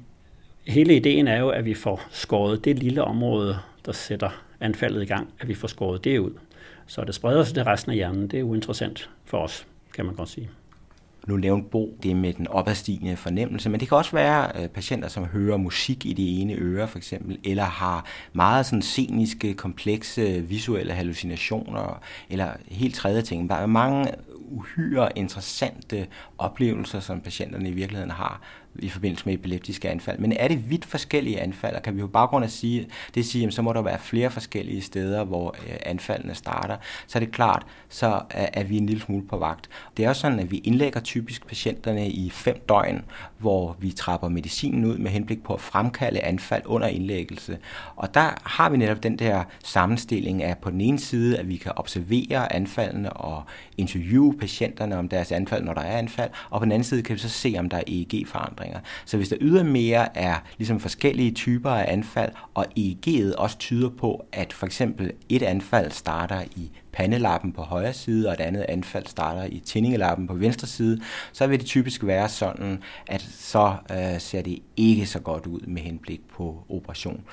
hele 0.68 0.96
ideen 0.96 1.28
er 1.28 1.40
jo, 1.40 1.50
at 1.50 1.66
vi 1.66 1.74
får 1.74 2.02
skåret 2.10 2.66
det 2.66 2.80
lille 2.80 3.04
område, 3.04 3.58
der 3.86 3.92
sætter 3.92 4.44
anfaldet 4.60 5.02
i 5.02 5.06
gang, 5.06 5.34
at 5.40 5.48
vi 5.48 5.54
får 5.54 5.68
skåret 5.68 6.04
det 6.04 6.20
ud. 6.20 6.32
Så 6.88 7.04
det 7.04 7.16
spreder 7.16 7.44
sig 7.44 7.54
til 7.54 7.64
resten 7.64 7.92
af 7.92 7.96
hjernen. 7.96 8.28
Det 8.28 8.40
er 8.40 8.44
uinteressant 8.44 9.10
for 9.26 9.38
os, 9.38 9.68
kan 9.94 10.06
man 10.06 10.16
godt 10.16 10.30
sige. 10.30 10.50
Nu 11.30 11.38
nævnte 11.38 11.70
Bo 11.70 11.98
det 12.04 12.16
med 12.16 12.34
den 12.34 12.48
opadstigende 12.48 13.16
fornemmelse, 13.16 13.70
men 13.70 13.80
det 13.80 13.88
kan 13.88 13.98
også 13.98 14.12
være 14.12 14.52
øh, 14.56 14.68
patienter, 14.68 15.08
som 15.08 15.26
hører 15.26 15.58
musik 15.58 16.06
i 16.06 16.14
det 16.14 16.42
ene 16.42 16.54
øre 16.54 16.88
for 16.88 16.98
eksempel, 16.98 17.38
eller 17.44 17.64
har 17.64 18.06
meget 18.34 18.66
sådan 18.66 18.82
sceniske, 18.82 19.54
komplekse 19.54 20.42
visuelle 20.42 20.94
hallucinationer, 20.94 22.02
eller 22.30 22.52
helt 22.68 22.96
tredje 22.96 23.22
ting. 23.22 23.50
Der 23.50 23.56
er 23.56 23.66
mange 23.66 24.12
uhyre 24.50 25.10
interessante 25.18 26.08
oplevelser, 26.38 27.00
som 27.00 27.22
patienterne 27.22 27.70
i 27.70 27.74
virkeligheden 27.74 28.12
har 28.12 28.42
i 28.76 28.90
forbindelse 28.90 29.26
med 29.26 29.34
epileptiske 29.34 29.90
anfald. 29.90 30.20
Men 30.20 30.32
er 30.32 30.48
det 30.48 30.70
vidt 30.70 30.86
forskellige 30.86 31.42
anfald, 31.42 31.76
og 31.76 31.82
kan 31.82 31.96
vi 31.96 32.00
jo 32.00 32.08
baggrund 32.08 32.46
af 32.46 32.52
sige, 32.52 32.88
det 33.16 33.26
sige, 33.26 33.48
at 33.48 33.54
så 33.54 33.62
må 33.62 33.74
der 33.74 33.82
være 33.82 34.00
flere 34.00 34.32
forskellige 34.32 34.82
steder, 34.82 35.24
hvor 35.24 35.56
øh, 35.68 35.76
anfaldene 35.86 36.36
starter, 36.36 36.78
så 37.08 37.18
er 37.18 37.20
det 37.20 37.32
klart, 37.32 37.66
så 37.90 38.22
er 38.30 38.64
vi 38.64 38.78
en 38.78 38.86
lille 38.86 39.02
smule 39.02 39.28
på 39.28 39.38
vagt. 39.38 39.70
Det 39.98 40.06
er 40.06 40.10
også 40.10 40.22
sådan, 40.22 40.40
at 40.40 40.52
vi 40.52 40.58
indlægger 40.58 41.00
typisk 41.00 41.48
patienterne 41.48 42.10
i 42.10 42.30
fem 42.30 42.64
døgn, 42.70 43.02
hvor 43.38 43.76
vi 43.80 43.92
trapper 43.92 44.30
medicinen 44.30 44.86
ud 44.86 44.98
med 44.98 45.12
henblik 45.12 45.44
på 45.44 45.54
at 45.54 45.62
fremkalde 45.62 46.22
anfald 46.22 46.62
under 46.66 46.88
indlæggelse. 46.88 47.58
Og 47.96 48.14
der 48.14 48.30
har 48.44 48.70
vi 48.70 48.78
netop 48.78 49.04
den 49.04 49.20
der 49.20 49.44
sammenstilling 49.64 50.44
af 50.44 50.58
på 50.58 50.70
den 50.70 50.82
ene 50.82 51.00
side, 51.00 51.38
at 51.38 51.50
vi 51.50 51.56
kan 51.56 51.72
observere 51.76 52.54
anfaldene 52.54 53.14
og 53.14 53.44
interviewe 53.78 54.38
patienterne 54.38 54.98
om 54.98 55.10
deres 55.10 55.32
anfald, 55.32 55.64
når 55.64 55.74
der 55.74 55.82
er 55.82 55.98
anfald, 55.98 56.30
og 56.50 56.60
på 56.60 56.66
den 56.66 56.72
anden 56.72 56.84
side 56.84 57.04
kan 57.04 57.16
vi 57.16 57.20
så 57.20 57.30
se, 57.30 57.56
om 57.60 57.70
der 57.70 57.78
er 57.78 57.84
e 57.88 58.06
forandringer. 58.60 58.80
Så 59.06 59.18
hvis 59.18 59.30
der 59.30 59.38
ydermere 59.42 60.18
er 60.18 60.36
ligesom 60.58 60.80
forskellige 60.80 61.32
typer 61.32 61.70
af 61.70 61.94
anfald, 61.94 62.32
og 62.54 62.66
EEG'et 62.80 63.36
også 63.36 63.58
tyder 63.58 63.90
på, 63.90 64.26
at 64.32 64.54
for 64.54 64.66
eksempel 64.66 65.12
et 65.30 65.44
anfald 65.44 65.92
starter 65.92 66.42
i 66.56 66.72
pandelappen 66.92 67.52
på 67.52 67.62
højre 67.62 67.94
side, 67.94 68.28
og 68.28 68.34
et 68.34 68.40
andet 68.40 68.66
anfald 68.70 69.06
starter 69.06 69.44
i 69.44 69.60
tændingelappen 69.60 70.28
på 70.28 70.34
venstre 70.34 70.68
side, 70.68 71.02
så 71.32 71.48
vil 71.48 71.60
det 71.60 71.68
typisk 71.68 72.06
være 72.06 72.30
sådan, 72.30 72.84
at 73.08 73.22
så 73.22 73.76
øh, 73.92 74.20
ser 74.20 74.42
det 74.42 74.60
ikke 74.78 75.06
så 75.06 75.20
godt 75.20 75.46
ud 75.46 75.60
med 75.60 75.82
henblik 75.82 76.22
på 76.30 76.64
operation. 76.70 77.24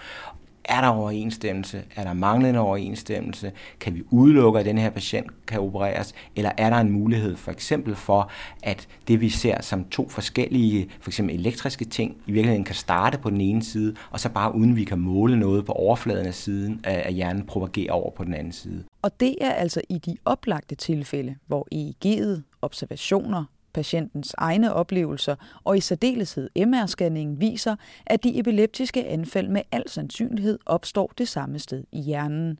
Er 0.69 0.81
der 0.81 0.89
overensstemmelse? 0.89 1.83
Er 1.97 2.05
der 2.05 2.13
manglende 2.13 2.61
overensstemmelse? 2.61 3.53
Kan 3.81 3.95
vi 3.95 4.03
udelukke, 4.11 4.61
at 4.61 4.67
den 4.67 4.79
her 4.79 4.91
patient 4.91 5.47
kan 5.47 5.61
opereres? 5.61 6.15
Eller 6.37 6.51
er 6.59 6.71
der 6.71 6.77
en 6.77 6.91
mulighed 6.91 7.37
for 7.37 7.51
eksempel 7.51 7.95
for, 7.95 8.31
at 8.63 8.89
det 9.09 9.21
vi 9.21 9.29
ser 9.29 9.63
som 9.63 9.85
to 9.85 10.09
forskellige, 10.09 10.89
for 11.01 11.11
eksempel 11.11 11.35
elektriske 11.35 11.85
ting, 11.85 12.17
i 12.27 12.33
virkeligheden 12.33 12.65
kan 12.65 12.75
starte 12.75 13.19
på 13.19 13.31
den 13.31 13.41
ene 13.41 13.63
side, 13.63 13.95
og 14.11 14.21
så 14.21 14.29
bare 14.29 14.55
uden 14.55 14.77
vi 14.77 14.85
kan 14.85 14.99
måle 14.99 15.39
noget 15.39 15.65
på 15.67 15.73
overfladen 15.73 16.27
af 16.27 16.35
siden 16.35 16.81
af 16.85 17.15
hjernen, 17.15 17.47
propagere 17.47 17.91
over 17.91 18.11
på 18.11 18.25
den 18.25 18.35
anden 18.35 18.53
side. 18.53 18.85
Og 19.03 19.21
det 19.21 19.35
er 19.41 19.53
altså 19.53 19.81
i 19.89 19.99
de 19.99 20.17
oplagte 20.25 20.75
tilfælde, 20.75 21.37
hvor 21.47 21.69
EEG'et, 21.75 22.43
observationer, 22.63 23.45
patientens 23.77 24.35
egne 24.39 24.73
oplevelser 24.73 25.35
og 25.65 25.77
i 25.77 25.81
særdeleshed 25.81 26.51
MR-scanningen 26.59 27.41
viser, 27.41 27.77
at 28.07 28.25
de 28.25 28.39
epileptiske 28.39 29.07
anfald 29.07 29.49
med 29.49 29.63
al 29.73 29.83
sandsynlighed 29.87 30.59
opstår 30.67 31.13
det 31.19 31.29
samme 31.29 31.59
sted 31.59 31.85
i 31.93 32.01
hjernen. 32.01 32.59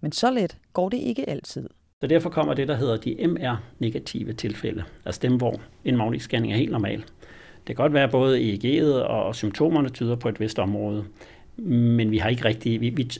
Men 0.00 0.12
så 0.12 0.30
let 0.30 0.58
går 0.72 0.88
det 0.88 0.96
ikke 0.96 1.28
altid. 1.28 1.68
Så 2.00 2.06
derfor 2.06 2.30
kommer 2.30 2.54
det, 2.54 2.68
der 2.68 2.76
hedder 2.76 2.96
de 2.96 3.26
MR-negative 3.26 4.32
tilfælde, 4.32 4.84
altså 5.04 5.20
dem, 5.22 5.36
hvor 5.36 5.60
en 5.84 5.96
magnetisk 5.96 6.24
scanning 6.24 6.52
er 6.52 6.56
helt 6.56 6.72
normal. 6.72 6.98
Det 7.66 7.66
kan 7.66 7.74
godt 7.76 7.92
være, 7.92 8.04
at 8.04 8.10
både 8.10 8.52
EEG'et 8.52 9.02
og 9.02 9.34
symptomerne 9.34 9.88
tyder 9.88 10.16
på 10.16 10.28
et 10.28 10.40
vist 10.40 10.58
område, 10.58 11.04
men 11.56 12.10
vi 12.10 12.18
har 12.18 12.28
ikke 12.28 12.44
rigtig, 12.44 12.80
vi, 12.80 12.88
vi, 12.88 13.10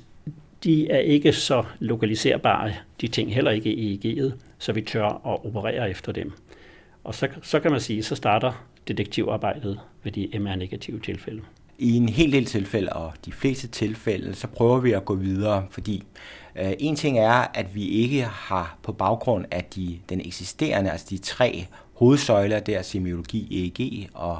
de 0.64 0.90
er 0.90 0.98
ikke 0.98 1.32
så 1.32 1.64
lokaliserbare, 1.78 2.72
de 3.00 3.08
ting 3.08 3.34
heller 3.34 3.50
ikke 3.50 3.72
i 3.72 3.94
EEG'et, 3.94 4.32
så 4.58 4.72
vi 4.72 4.80
tør 4.80 5.04
at 5.04 5.44
operere 5.46 5.90
efter 5.90 6.12
dem. 6.12 6.32
Og 7.04 7.14
så, 7.14 7.28
så 7.42 7.60
kan 7.60 7.70
man 7.70 7.80
sige, 7.80 8.02
så 8.02 8.14
starter 8.14 8.52
detektivarbejdet 8.88 9.80
ved 10.02 10.12
de 10.12 10.38
MR-negative 10.38 11.00
tilfælde. 11.00 11.42
I 11.78 11.96
en 11.96 12.08
hel 12.08 12.32
del 12.32 12.44
tilfælde, 12.44 12.92
og 12.92 13.12
de 13.24 13.32
fleste 13.32 13.68
tilfælde, 13.68 14.34
så 14.34 14.46
prøver 14.46 14.80
vi 14.80 14.92
at 14.92 15.04
gå 15.04 15.14
videre, 15.14 15.66
fordi 15.70 16.04
øh, 16.56 16.72
en 16.78 16.96
ting 16.96 17.18
er, 17.18 17.46
at 17.54 17.74
vi 17.74 17.88
ikke 17.88 18.22
har 18.22 18.78
på 18.82 18.92
baggrund 18.92 19.44
af 19.50 19.64
de, 19.64 19.98
den 20.08 20.20
eksisterende, 20.20 20.90
altså 20.90 21.06
de 21.10 21.18
tre 21.18 21.66
hovedsøjler 21.94 22.60
der, 22.60 22.82
semiologi, 22.82 23.72
EEG 23.78 24.08
og 24.14 24.38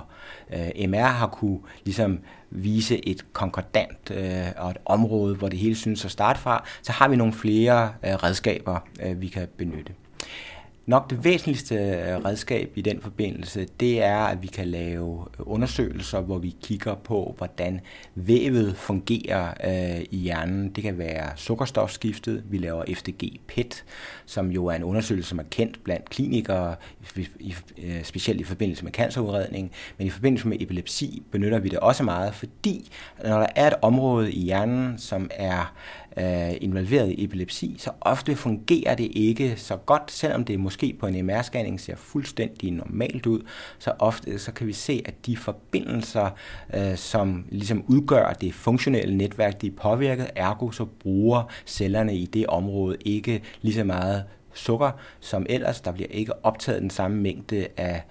øh, 0.53 0.89
MR, 0.89 1.07
har 1.07 1.27
kunne 1.27 1.59
ligesom 1.85 2.19
vise 2.51 3.09
et 3.09 3.33
konkordant 3.33 4.11
øh, 4.11 4.47
og 4.57 4.71
et 4.71 4.77
område, 4.85 5.35
hvor 5.35 5.49
det 5.49 5.59
hele 5.59 5.75
synes 5.75 6.05
at 6.05 6.11
starte 6.11 6.41
fra, 6.41 6.65
så 6.83 6.93
har 6.93 7.09
vi 7.09 7.17
nogle 7.17 7.33
flere 7.33 7.93
øh, 8.05 8.15
redskaber, 8.15 8.79
øh, 9.03 9.21
vi 9.21 9.29
kan 9.29 9.49
benytte. 9.57 9.93
Nok 10.87 11.11
det 11.11 11.25
væsentligste 11.25 11.75
øh, 11.75 12.25
redskab 12.25 12.73
i 12.75 12.81
den 12.81 13.01
forbindelse, 13.01 13.67
det 13.81 14.03
er, 14.03 14.17
at 14.17 14.43
vi 14.43 14.47
kan 14.47 14.69
lave 14.69 15.27
undersøgelser, 15.39 16.21
hvor 16.21 16.39
vi 16.39 16.57
kigger 16.63 16.95
på, 16.95 17.35
hvordan 17.39 17.81
vævet 18.15 18.77
fungerer 18.77 19.55
øh, 19.65 20.05
i 20.11 20.17
hjernen. 20.17 20.69
Det 20.69 20.85
kan 20.85 20.99
være 20.99 21.31
sukkerstofskiftet. 21.37 22.45
Vi 22.51 22.59
laver 22.59 22.85
FDG-PET, 22.85 23.85
som 24.27 24.51
jo 24.51 24.67
er 24.67 24.75
en 24.75 24.85
undersøgelse, 24.85 25.29
som 25.29 25.39
er 25.39 25.45
kendt 25.51 25.85
blandt 25.85 26.11
klinikere, 26.11 26.75
øh, 27.79 28.05
specielt 28.05 28.41
i 28.41 28.45
forbindelse 28.45 28.85
med 28.85 28.93
cancerudredning. 28.93 29.73
Men 29.99 30.07
i 30.07 30.11
forbindelse 30.11 30.49
med 30.49 30.57
epilepsi 30.61 31.23
benytter 31.31 31.59
vi 31.59 31.69
det 31.69 31.79
også 31.79 32.03
meget, 32.03 32.35
fordi 32.35 32.91
når 33.25 33.39
der 33.39 33.47
er 33.57 33.67
et 33.67 33.75
område 33.83 34.33
i 34.33 34.41
hjernen, 34.41 34.99
som 34.99 35.31
er 35.35 35.61
øh, 35.61 36.04
Øh, 36.17 36.53
involveret 36.61 37.11
i 37.11 37.25
epilepsi, 37.25 37.77
så 37.79 37.91
ofte 38.01 38.37
fungerer 38.37 38.95
det 38.95 39.09
ikke 39.13 39.57
så 39.57 39.77
godt, 39.77 40.11
selvom 40.11 40.45
det 40.45 40.61
måske 40.61 40.97
på 41.01 41.07
en 41.07 41.31
MR-scanning 41.31 41.81
ser 41.81 41.97
fuldstændig 41.97 42.71
normalt 42.71 43.27
ud, 43.27 43.41
så 43.79 43.93
ofte 43.99 44.39
så 44.39 44.53
kan 44.53 44.67
vi 44.67 44.73
se, 44.73 45.03
at 45.05 45.27
de 45.27 45.37
forbindelser, 45.37 46.31
øh, 46.75 46.97
som 46.97 47.45
ligesom 47.49 47.85
udgør 47.87 48.33
det 48.33 48.55
funktionelle 48.55 49.17
netværk, 49.17 49.61
de 49.61 49.67
er 49.67 49.73
påvirket, 49.77 50.31
ergo 50.37 50.71
så 50.71 50.85
bruger 50.85 51.43
cellerne 51.67 52.17
i 52.17 52.27
det 52.27 52.47
område 52.47 52.97
ikke 53.05 53.43
lige 53.63 53.75
så 53.75 53.85
meget 53.85 54.25
sukker 54.53 54.91
som 55.21 55.47
ellers. 55.49 55.81
Der 55.81 55.93
bliver 55.93 56.09
ikke 56.11 56.45
optaget 56.45 56.83
den 56.83 56.91
samme 56.91 57.17
mængde 57.17 57.67
af 57.77 58.03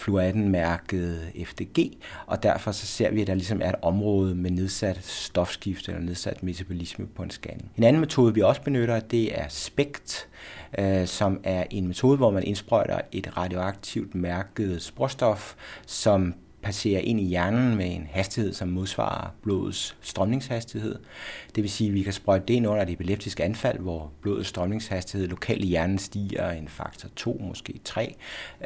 fluoraten-mærket 0.00 1.32
FDG, 1.44 1.92
og 2.26 2.42
derfor 2.42 2.72
så 2.72 2.86
ser 2.86 3.10
vi, 3.10 3.20
at 3.20 3.26
der 3.26 3.34
ligesom 3.34 3.60
er 3.62 3.68
et 3.68 3.74
område 3.82 4.34
med 4.34 4.50
nedsat 4.50 5.04
stofskifte 5.04 5.92
eller 5.92 6.04
nedsat 6.04 6.42
metabolisme 6.42 7.06
på 7.06 7.22
en 7.22 7.30
scanning. 7.30 7.70
En 7.76 7.84
anden 7.84 8.00
metode, 8.00 8.34
vi 8.34 8.40
også 8.40 8.62
benytter, 8.62 9.00
det 9.00 9.40
er 9.40 9.44
SPECT, 9.48 10.28
øh, 10.78 11.06
som 11.06 11.40
er 11.44 11.64
en 11.70 11.86
metode, 11.86 12.16
hvor 12.16 12.30
man 12.30 12.44
indsprøjter 12.44 13.00
et 13.12 13.36
radioaktivt 13.36 14.14
mærket 14.14 14.82
sporstof, 14.82 15.54
som 15.86 16.34
passerer 16.62 17.00
ind 17.00 17.20
i 17.20 17.24
hjernen 17.24 17.76
med 17.76 17.94
en 17.94 18.08
hastighed, 18.10 18.52
som 18.52 18.68
modsvarer 18.68 19.34
blodets 19.42 19.96
strømningshastighed. 20.00 20.98
Det 21.54 21.62
vil 21.62 21.70
sige, 21.70 21.88
at 21.88 21.94
vi 21.94 22.02
kan 22.02 22.12
sprøjte 22.12 22.44
det 22.48 22.54
ind 22.54 22.66
under 22.66 22.82
et 22.82 22.90
epileptisk 22.90 23.40
anfald, 23.40 23.78
hvor 23.78 24.10
blodets 24.20 24.48
strømningshastighed 24.48 25.28
lokalt 25.28 25.64
i 25.64 25.68
hjernen 25.68 25.98
stiger 25.98 26.50
en 26.50 26.68
faktor 26.68 27.08
2, 27.16 27.40
måske 27.48 27.80
3. 27.84 28.14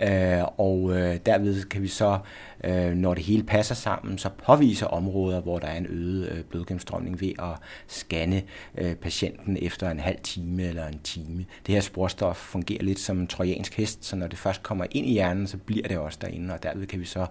Øh, 0.03 0.45
og 0.59 0.91
øh, 0.93 1.19
derved 1.27 1.65
kan 1.65 1.83
vi 1.83 1.89
så, 1.89 2.19
øh, 2.65 2.93
når 2.93 3.15
det 3.15 3.25
hele 3.25 3.43
passer 3.43 3.75
sammen, 3.75 4.19
så 4.19 4.29
påvise 4.47 4.89
områder, 4.89 5.41
hvor 5.41 5.59
der 5.59 5.67
er 5.67 5.77
en 5.77 5.87
øget 5.87 6.33
øh, 6.33 6.45
blodgennemstrømning 6.45 7.21
ved 7.21 7.33
at 7.39 7.59
scanne 7.89 8.43
øh, 8.79 8.95
patienten 8.95 9.59
efter 9.63 9.91
en 9.91 10.01
halv 10.01 10.19
time 10.23 10.63
eller 10.63 10.87
en 10.87 11.01
time. 11.05 11.45
Det 11.67 11.75
her 11.75 11.81
sporstof 11.81 12.37
fungerer 12.37 12.83
lidt 12.83 12.99
som 12.99 13.19
en 13.19 13.27
trojansk 13.27 13.77
hest, 13.77 14.05
så 14.05 14.17
når 14.17 14.27
det 14.27 14.39
først 14.39 14.63
kommer 14.63 14.87
ind 14.91 15.07
i 15.07 15.13
hjernen, 15.13 15.47
så 15.47 15.57
bliver 15.57 15.89
det 15.89 15.99
også 15.99 16.19
derinde, 16.23 16.55
og 16.55 16.63
derved 16.63 16.87
kan 16.87 17.01
vi 17.01 17.05
så 17.05 17.27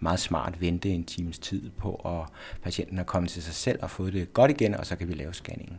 meget 0.00 0.20
smart 0.20 0.60
vente 0.60 0.88
en 0.88 1.04
times 1.04 1.38
tid 1.38 1.70
på, 1.78 1.94
at 1.94 2.32
patienten 2.62 2.98
er 2.98 3.02
kommet 3.02 3.30
til 3.30 3.42
sig 3.42 3.54
selv 3.54 3.78
og 3.82 3.90
fået 3.90 4.12
det 4.12 4.32
godt 4.32 4.50
igen, 4.50 4.74
og 4.74 4.86
så 4.86 4.96
kan 4.96 5.08
vi 5.08 5.14
lave 5.14 5.34
scanningen. 5.34 5.78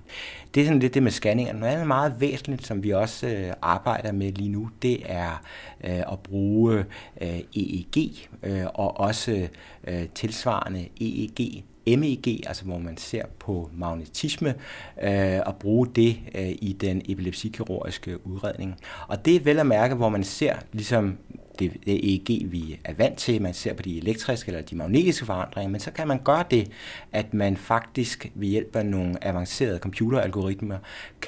Det 0.53 0.61
er 0.61 0.65
sådan 0.65 0.79
lidt 0.79 0.93
det 0.93 1.03
med 1.03 1.11
scanninger. 1.11 1.53
Noget 1.53 1.73
andet 1.73 1.87
meget 1.87 2.15
væsentligt, 2.19 2.67
som 2.67 2.83
vi 2.83 2.91
også 2.91 3.27
øh, 3.27 3.53
arbejder 3.61 4.11
med 4.11 4.31
lige 4.31 4.49
nu, 4.49 4.69
det 4.81 5.01
er 5.05 5.43
øh, 5.83 6.11
at 6.11 6.19
bruge 6.19 6.85
øh, 7.21 7.39
EEG 7.55 8.29
øh, 8.43 8.65
og 8.73 8.99
også 8.99 9.47
øh, 9.87 10.05
tilsvarende 10.15 10.87
EEG 11.01 11.63
MEG, 11.95 12.47
altså 12.47 12.65
hvor 12.65 12.77
man 12.77 12.97
ser 12.97 13.25
på 13.39 13.69
magnetisme, 13.73 14.55
øh, 15.03 15.39
og 15.45 15.55
bruge 15.55 15.87
det 15.87 16.19
øh, 16.35 16.49
i 16.49 16.77
den 16.81 17.01
epilepsikirurgiske 17.05 18.27
udredning. 18.27 18.75
Og 19.07 19.25
det 19.25 19.35
er 19.35 19.39
vel 19.39 19.59
at 19.59 19.65
mærke, 19.65 19.95
hvor 19.95 20.09
man 20.09 20.23
ser 20.23 20.55
ligesom 20.73 21.17
det, 21.59 21.71
det 21.85 22.13
EEG, 22.13 22.51
vi 22.51 22.79
er 22.83 22.93
vant 22.93 23.17
til. 23.17 23.41
Man 23.41 23.53
ser 23.53 23.73
på 23.73 23.81
de 23.81 23.97
elektriske 23.97 24.49
eller 24.49 24.61
de 24.61 24.75
magnetiske 24.75 25.25
forandringer, 25.25 25.71
men 25.71 25.79
så 25.79 25.91
kan 25.91 26.07
man 26.07 26.19
gøre 26.23 26.43
det, 26.51 26.71
at 27.11 27.33
man 27.33 27.57
faktisk 27.57 28.31
ved 28.35 28.47
hjælp 28.47 28.75
af 28.75 28.85
nogle 28.85 29.27
avancerede 29.27 29.79
computeralgoritmer 29.79 30.77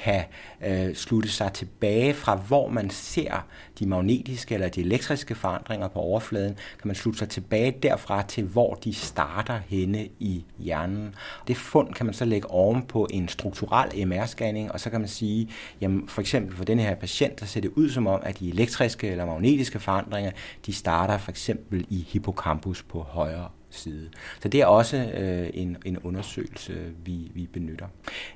kan 0.04 0.24
øh, 0.66 0.94
slutte 0.94 1.28
sig 1.28 1.52
tilbage 1.52 2.14
fra, 2.14 2.34
hvor 2.34 2.68
man 2.68 2.90
ser 2.90 3.46
de 3.78 3.86
magnetiske 3.86 4.54
eller 4.54 4.68
de 4.68 4.80
elektriske 4.80 5.34
forandringer 5.34 5.88
på 5.88 5.98
overfladen, 5.98 6.54
kan 6.54 6.88
man 6.88 6.94
slutte 6.94 7.18
sig 7.18 7.28
tilbage 7.28 7.74
derfra 7.82 8.22
til, 8.22 8.44
hvor 8.44 8.74
de 8.74 8.94
starter 8.94 9.60
henne 9.68 10.08
i 10.18 10.44
hjernen. 10.58 11.14
Det 11.48 11.56
fund 11.56 11.94
kan 11.94 12.06
man 12.06 12.14
så 12.14 12.24
lægge 12.24 12.50
oven 12.50 12.82
på 12.82 13.06
en 13.10 13.28
strukturel 13.28 13.90
MR-scanning, 14.12 14.72
og 14.72 14.80
så 14.80 14.90
kan 14.90 15.00
man 15.00 15.08
sige, 15.08 15.50
jamen 15.80 16.08
for 16.08 16.20
eksempel 16.20 16.56
for 16.56 16.64
denne 16.64 16.82
her 16.82 16.94
patient, 16.94 17.40
der 17.40 17.46
ser 17.46 17.60
det 17.60 17.70
ud 17.74 17.90
som 17.90 18.06
om, 18.06 18.20
at 18.22 18.38
de 18.38 18.48
elektriske 18.48 19.08
eller 19.08 19.26
magnetiske 19.26 19.78
forandringer, 19.78 20.30
de 20.66 20.72
starter 20.72 21.18
for 21.18 21.30
eksempel 21.30 21.86
i 21.88 22.06
hippocampus 22.08 22.82
på 22.82 23.02
højre 23.02 23.48
side. 23.70 24.08
Så 24.42 24.48
det 24.48 24.60
er 24.60 24.66
også 24.66 24.96
øh, 24.96 25.50
en, 25.54 25.76
en 25.84 25.98
undersøgelse, 25.98 26.74
vi, 27.04 27.30
vi 27.34 27.48
benytter. 27.52 27.86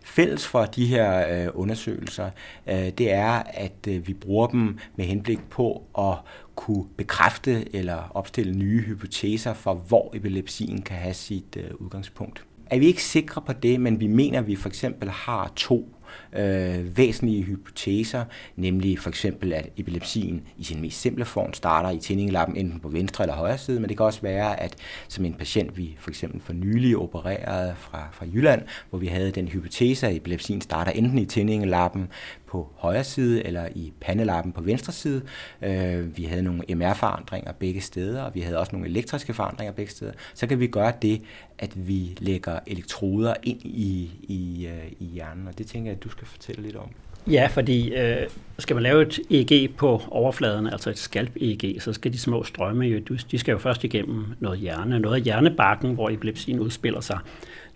Fælles 0.04 0.46
for 0.46 0.64
de 0.64 0.86
her 0.86 1.44
øh, 1.44 1.50
undersøgelser, 1.54 2.30
øh, 2.66 2.88
det 2.88 3.12
er, 3.12 3.42
at 3.46 3.86
øh, 3.88 4.08
vi 4.08 4.14
bruger 4.14 4.46
dem 4.46 4.78
med 4.96 5.04
henblik 5.04 5.40
på 5.50 5.82
at 5.98 6.14
kunne 6.54 6.84
bekræfte 6.96 7.76
eller 7.76 8.10
opstille 8.14 8.54
nye 8.54 8.80
hypoteser 8.80 9.54
for, 9.54 9.74
hvor 9.74 10.16
epilepsien 10.16 10.82
kan 10.82 10.96
have 10.96 11.14
sit 11.14 11.56
øh, 11.56 11.70
udgangspunkt. 11.74 12.44
Er 12.70 12.78
vi 12.78 12.86
ikke 12.86 13.02
sikre 13.02 13.42
på 13.42 13.52
det, 13.52 13.80
men 13.80 14.00
vi 14.00 14.06
mener, 14.06 14.38
at 14.38 14.46
vi 14.46 14.56
for 14.56 14.68
eksempel 14.68 15.10
har 15.10 15.52
to 15.56 15.93
øh, 16.32 16.96
væsentlige 16.96 17.42
hypoteser, 17.42 18.24
nemlig 18.56 18.98
for 18.98 19.08
eksempel, 19.08 19.52
at 19.52 19.68
epilepsien 19.76 20.42
i 20.56 20.64
sin 20.64 20.80
mest 20.80 21.00
simple 21.00 21.24
form 21.24 21.52
starter 21.52 21.90
i 21.90 21.98
tændingelappen 21.98 22.56
enten 22.56 22.80
på 22.80 22.88
venstre 22.88 23.24
eller 23.24 23.34
højre 23.34 23.58
side, 23.58 23.80
men 23.80 23.88
det 23.88 23.96
kan 23.96 24.06
også 24.06 24.20
være, 24.22 24.60
at 24.60 24.76
som 25.08 25.24
en 25.24 25.34
patient, 25.34 25.76
vi 25.76 25.96
for 25.98 26.10
eksempel 26.10 26.40
for 26.40 26.52
nylig 26.52 26.96
opererede 26.96 27.74
fra, 27.78 28.08
fra 28.12 28.26
Jylland, 28.34 28.62
hvor 28.90 28.98
vi 28.98 29.06
havde 29.06 29.30
den 29.30 29.48
hypotese, 29.48 30.06
at 30.06 30.16
epilepsien 30.16 30.60
starter 30.60 30.92
enten 30.92 31.18
i 31.18 31.24
tændingelappen 31.24 32.08
på 32.54 32.68
højre 32.76 33.04
side 33.04 33.46
eller 33.46 33.68
i 33.74 33.92
pandelappen 34.00 34.52
på 34.52 34.62
venstre 34.62 34.92
side. 34.92 35.22
Øh, 35.62 36.16
vi 36.16 36.24
havde 36.24 36.42
nogle 36.42 36.62
MR-forandringer 36.68 37.52
begge 37.52 37.80
steder, 37.80 38.22
og 38.22 38.34
vi 38.34 38.40
havde 38.40 38.58
også 38.58 38.72
nogle 38.72 38.88
elektriske 38.88 39.34
forandringer 39.34 39.72
begge 39.72 39.92
steder. 39.92 40.12
Så 40.34 40.46
kan 40.46 40.60
vi 40.60 40.66
gøre 40.66 40.92
det, 41.02 41.22
at 41.58 41.88
vi 41.88 42.16
lægger 42.20 42.58
elektroder 42.66 43.34
ind 43.42 43.60
i, 43.64 44.10
i, 44.22 44.66
øh, 44.66 44.92
i 45.00 45.04
hjernen, 45.04 45.48
og 45.48 45.58
det 45.58 45.66
tænker 45.66 45.90
jeg, 45.90 45.96
at 45.96 46.04
du 46.04 46.08
skal 46.08 46.26
fortælle 46.26 46.62
lidt 46.62 46.76
om. 46.76 46.88
Ja, 47.30 47.46
fordi 47.46 47.94
øh, 47.94 48.16
skal 48.58 48.76
man 48.76 48.82
lave 48.82 49.02
et 49.02 49.20
EEG 49.30 49.76
på 49.76 50.02
overfladen, 50.08 50.66
altså 50.66 50.90
et 50.90 50.98
skalp-EEG, 50.98 51.76
så 51.80 51.92
skal 51.92 52.12
de 52.12 52.18
små 52.18 52.44
strømme 52.44 52.84
jo, 52.84 53.00
de 53.30 53.38
skal 53.38 53.52
jo 53.52 53.58
først 53.58 53.84
igennem 53.84 54.24
noget 54.40 54.58
hjerne, 54.58 54.98
noget 54.98 55.16
af 55.16 55.22
hjernebakken, 55.22 55.94
hvor 55.94 56.10
epilepsien 56.10 56.60
udspiller 56.60 57.00
sig. 57.00 57.18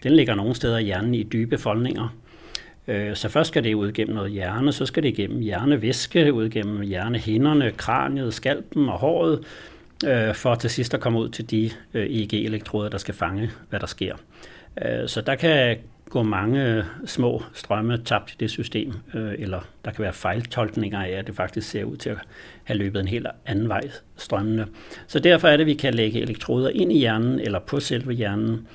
Den 0.03 0.13
ligger 0.13 0.35
nogle 0.35 0.55
steder 0.55 0.79
i 0.79 0.85
hjernen 0.85 1.15
i 1.15 1.23
dybe 1.23 1.59
foldninger, 1.59 2.09
Øh, 2.89 3.17
så 3.17 3.29
først 3.29 3.49
skal 3.49 3.65
det 3.65 3.75
ud 3.75 3.93
gennem 3.93 4.15
noget 4.15 4.33
hjerne, 4.33 4.73
så 4.73 4.87
skal 4.87 5.03
det 5.03 5.09
igennem 5.09 5.41
hjernevæske, 5.41 6.33
ud 6.33 6.49
gennem 6.49 6.81
hjernehinderne, 6.81 7.71
kraniet, 7.71 8.35
skalpen 8.35 8.89
og 8.89 8.99
håret, 8.99 9.41
øh, 10.07 10.35
for 10.35 10.55
til 10.55 10.71
sidst 10.71 10.95
at 10.95 11.01
komme 11.01 11.19
ud 11.19 11.29
til 11.29 11.51
de 11.51 11.71
øh, 11.95 12.07
EEG-elektroder, 12.07 12.89
der 12.89 12.99
skal 12.99 13.15
fange, 13.15 13.51
hvad 13.71 13.81
der 13.81 13.87
sker. 13.87 14.15
Øh, 14.85 15.09
så 15.09 15.21
der 15.21 15.35
kan 15.35 15.77
gå 16.11 16.23
mange 16.23 16.85
små 17.07 17.43
strømme 17.55 17.99
tabt 18.05 18.33
i 18.33 18.37
det 18.41 18.51
system, 18.51 18.93
øh, 19.15 19.35
eller 19.39 19.61
der 19.85 19.91
kan 19.91 20.03
være 20.03 20.13
fejltolkninger 20.13 21.03
af, 21.03 21.11
at 21.11 21.27
det 21.27 21.35
faktisk 21.35 21.71
ser 21.71 21.85
ud 21.85 21.97
til 21.97 22.11
at 22.11 22.19
have 22.65 22.79
løbet 22.79 23.01
en 23.01 23.09
helt 23.09 23.27
anden 23.47 23.69
vej 23.69 23.91
strømmende. 24.17 24.67
Så 25.07 25.19
derfor 25.19 25.49
er 25.49 25.57
det, 25.57 25.61
at 25.61 25.67
vi 25.67 25.75
kan 25.75 25.95
lægge 25.95 26.21
elektroder 26.21 26.71
ind 26.71 26.93
i 26.93 26.99
hjernen 26.99 27.41
eller 27.41 27.59
på 27.59 27.81
selve 27.81 28.13
hjernen, 28.13 28.69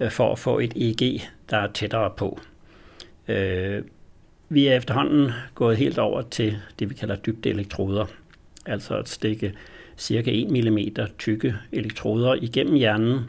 øh, 0.00 0.10
for 0.10 0.32
at 0.32 0.38
få 0.38 0.58
et 0.58 0.72
EEG, 0.76 1.22
der 1.50 1.56
er 1.56 1.72
tættere 1.72 2.10
på. 2.16 2.40
Øh, 3.32 3.82
vi 4.48 4.66
er 4.66 4.76
efterhånden 4.76 5.30
gået 5.54 5.76
helt 5.76 5.98
over 5.98 6.22
til 6.22 6.58
det, 6.78 6.90
vi 6.90 6.94
kalder 6.94 7.16
dybde 7.16 7.50
elektroder, 7.50 8.06
altså 8.66 8.96
at 8.96 9.08
stikke 9.08 9.54
cirka 9.96 10.30
1 10.34 10.50
mm 10.50 10.78
tykke 11.18 11.54
elektroder 11.72 12.34
igennem 12.34 12.74
hjernen, 12.74 13.20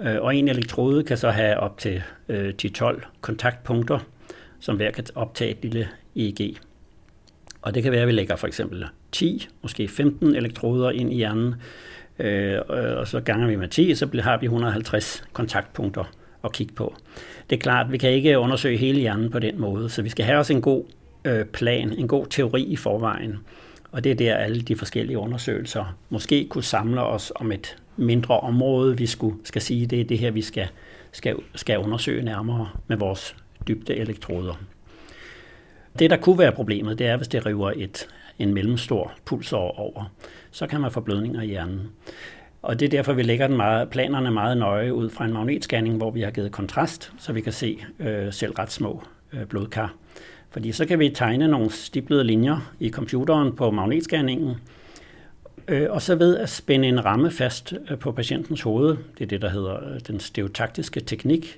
øh, 0.00 0.16
og 0.20 0.36
en 0.36 0.48
elektrode 0.48 1.04
kan 1.04 1.16
så 1.16 1.30
have 1.30 1.56
op 1.56 1.78
til 1.78 2.02
øh, 2.28 2.54
10-12 2.62 3.06
kontaktpunkter, 3.20 3.98
som 4.60 4.76
hver 4.76 4.90
kan 4.90 5.04
optage 5.14 5.50
et 5.50 5.58
lille 5.62 5.88
EEG. 6.16 6.58
Og 7.62 7.74
det 7.74 7.82
kan 7.82 7.92
være, 7.92 8.02
at 8.02 8.08
vi 8.08 8.12
lægger 8.12 8.36
for 8.36 8.46
eksempel 8.46 8.86
10, 9.12 9.48
måske 9.62 9.88
15 9.88 10.34
elektroder 10.34 10.90
ind 10.90 11.12
i 11.12 11.16
hjernen, 11.16 11.54
øh, 12.18 12.58
og 12.68 13.08
så 13.08 13.20
ganger 13.20 13.46
vi 13.46 13.56
med 13.56 13.68
10, 13.68 13.94
så 13.94 14.20
har 14.22 14.38
vi 14.38 14.46
150 14.46 15.24
kontaktpunkter 15.32 16.04
at 16.44 16.52
kigge 16.52 16.74
på. 16.74 16.94
Det 17.50 17.56
er 17.56 17.60
klart, 17.60 17.86
at 17.86 17.92
vi 17.92 17.98
kan 17.98 18.10
ikke 18.10 18.38
undersøge 18.38 18.78
hele 18.78 19.00
hjernen 19.00 19.30
på 19.30 19.38
den 19.38 19.60
måde, 19.60 19.90
så 19.90 20.02
vi 20.02 20.08
skal 20.08 20.24
have 20.24 20.38
os 20.38 20.50
en 20.50 20.60
god 20.60 20.84
øh, 21.24 21.44
plan, 21.44 21.92
en 21.92 22.08
god 22.08 22.26
teori 22.26 22.62
i 22.62 22.76
forvejen. 22.76 23.38
Og 23.92 24.04
det 24.04 24.12
er 24.12 24.16
der 24.16 24.34
alle 24.34 24.60
de 24.60 24.76
forskellige 24.76 25.18
undersøgelser 25.18 25.96
måske 26.10 26.46
kunne 26.50 26.64
samle 26.64 27.02
os 27.02 27.32
om 27.36 27.52
et 27.52 27.76
mindre 27.96 28.40
område, 28.40 28.96
vi 28.96 29.06
skulle, 29.06 29.36
skal 29.44 29.62
sige, 29.62 29.86
det 29.86 30.00
er 30.00 30.04
det 30.04 30.18
her, 30.18 30.30
vi 30.30 30.42
skal, 30.42 30.68
skal, 31.12 31.36
skal 31.54 31.78
undersøge 31.78 32.22
nærmere 32.22 32.68
med 32.86 32.96
vores 32.96 33.36
dybde 33.68 33.94
elektroder. 33.96 34.54
Det, 35.98 36.10
der 36.10 36.16
kunne 36.16 36.38
være 36.38 36.52
problemet, 36.52 36.98
det 36.98 37.06
er, 37.06 37.16
hvis 37.16 37.28
det 37.28 37.46
river 37.46 37.72
et, 37.76 38.08
en 38.38 38.54
mellemstor 38.54 39.12
pulsår 39.24 39.78
over. 39.78 40.12
Så 40.50 40.66
kan 40.66 40.80
man 40.80 40.90
få 40.90 41.00
blødninger 41.00 41.42
i 41.42 41.46
hjernen. 41.46 41.90
Og 42.62 42.80
det 42.80 42.86
er 42.86 42.90
derfor, 42.90 43.12
vi 43.12 43.22
lægger 43.22 43.46
den 43.46 43.56
meget, 43.56 43.90
planerne 43.90 44.30
meget 44.30 44.56
nøje 44.56 44.94
ud 44.94 45.10
fra 45.10 45.24
en 45.24 45.32
magnetscanning, 45.32 45.96
hvor 45.96 46.10
vi 46.10 46.20
har 46.20 46.30
givet 46.30 46.52
kontrast, 46.52 47.12
så 47.18 47.32
vi 47.32 47.40
kan 47.40 47.52
se 47.52 47.78
øh, 48.00 48.32
selv 48.32 48.52
ret 48.52 48.72
små 48.72 49.02
øh, 49.32 49.44
blodkar. 49.44 49.94
Fordi 50.50 50.72
så 50.72 50.86
kan 50.86 50.98
vi 50.98 51.08
tegne 51.08 51.48
nogle 51.48 51.70
stiplede 51.70 52.24
linjer 52.24 52.72
i 52.80 52.90
computeren 52.90 53.56
på 53.56 53.70
magnetscanningen, 53.70 54.54
øh, 55.68 55.86
og 55.90 56.02
så 56.02 56.14
ved 56.14 56.36
at 56.36 56.50
spænde 56.50 56.88
en 56.88 57.04
ramme 57.04 57.30
fast 57.30 57.74
øh, 57.90 57.98
på 57.98 58.12
patientens 58.12 58.62
hoved, 58.62 58.96
det 59.18 59.24
er 59.24 59.28
det, 59.28 59.42
der 59.42 59.50
hedder 59.50 59.94
øh, 59.94 60.00
den 60.06 60.20
stereotaktiske 60.20 61.00
teknik, 61.00 61.56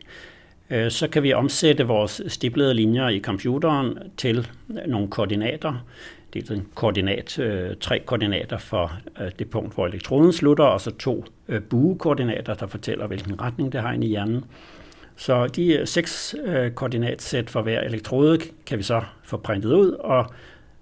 øh, 0.71 0.91
så 0.91 1.09
kan 1.09 1.23
vi 1.23 1.33
omsætte 1.33 1.87
vores 1.87 2.23
stiplede 2.27 2.75
linjer 2.75 3.09
i 3.09 3.21
computeren 3.21 3.99
til 4.17 4.49
øh, 4.71 4.87
nogle 4.87 5.09
koordinater, 5.09 5.85
det 6.35 6.51
er 6.51 6.55
en 6.55 6.67
koordinat, 6.75 7.39
øh, 7.39 7.77
tre 7.81 7.99
koordinater 8.07 8.59
for 8.59 8.93
øh, 9.21 9.31
det 9.39 9.51
punkt, 9.51 9.75
hvor 9.75 9.87
elektroden 9.87 10.33
slutter, 10.33 10.65
og 10.65 10.81
så 10.81 10.91
to 10.91 11.25
øh, 11.49 11.63
buekoordinater, 11.63 12.55
der 12.55 12.67
fortæller, 12.67 13.07
hvilken 13.07 13.41
retning 13.41 13.73
det 13.73 13.81
har 13.81 13.93
ind 13.93 14.05
i 14.05 14.09
hjernen. 14.09 14.45
Så 15.17 15.47
de 15.47 15.73
øh, 15.73 15.87
seks 15.87 16.35
øh, 16.45 16.71
koordinatsæt 16.71 17.51
for 17.51 17.63
hver 17.63 17.81
elektrode 17.81 18.39
kan 18.67 18.79
vi 18.79 18.83
så 18.83 19.03
få 19.23 19.37
printet 19.37 19.73
ud 19.73 19.91
og 19.91 20.27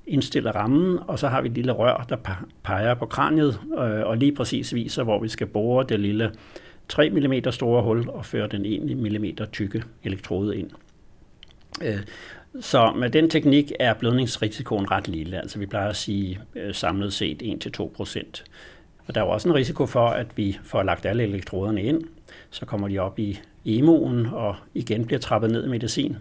indstille 0.07 0.51
rammen, 0.51 0.99
og 1.07 1.19
så 1.19 1.29
har 1.29 1.43
vi 1.43 1.49
et 1.49 1.55
lille 1.55 1.73
rør, 1.73 2.07
der 2.09 2.17
peger 2.63 2.95
på 2.95 3.07
kraniet, 3.07 3.61
øh, 3.73 4.07
og 4.07 4.17
lige 4.17 4.35
præcis 4.35 4.75
viser, 4.75 5.03
hvor 5.03 5.21
vi 5.21 5.29
skal 5.29 5.47
bore 5.47 5.85
det 5.89 6.01
lille 6.01 6.31
3 6.89 7.11
mm 7.11 7.51
store 7.51 7.83
hul 7.83 8.09
og 8.09 8.25
føre 8.25 8.49
den 8.49 8.65
1 8.65 8.97
mm 8.97 9.47
tykke 9.53 9.83
elektrode 10.05 10.59
ind. 10.59 10.71
Øh, 11.83 11.99
så 12.61 12.93
med 12.97 13.11
den 13.11 13.31
teknik 13.31 13.73
er 13.81 13.95
blødningsrisikoen 13.95 14.91
ret 14.91 15.09
lille. 15.09 15.39
Altså 15.41 15.59
vi 15.59 15.67
plejer 15.67 15.89
at 15.89 15.97
sige 15.97 16.41
øh, 16.55 16.75
samlet 16.75 17.13
set 17.13 17.43
1-2 17.81 17.89
procent. 17.89 18.45
Og 19.07 19.15
der 19.15 19.21
er 19.21 19.25
jo 19.25 19.31
også 19.31 19.49
en 19.49 19.55
risiko 19.55 19.87
for, 19.87 20.07
at 20.07 20.27
vi 20.37 20.59
får 20.65 20.83
lagt 20.83 21.07
alle 21.07 21.23
elektroderne 21.23 21.83
ind. 21.83 22.03
Så 22.51 22.67
kommer 22.67 22.89
de 22.89 22.99
op 22.99 23.19
i 23.19 23.41
emoen 23.65 24.27
og 24.27 24.57
igen 24.75 25.05
bliver 25.05 25.19
trappet 25.21 25.51
ned 25.51 25.67
i 25.67 25.69
medicin. 25.69 26.17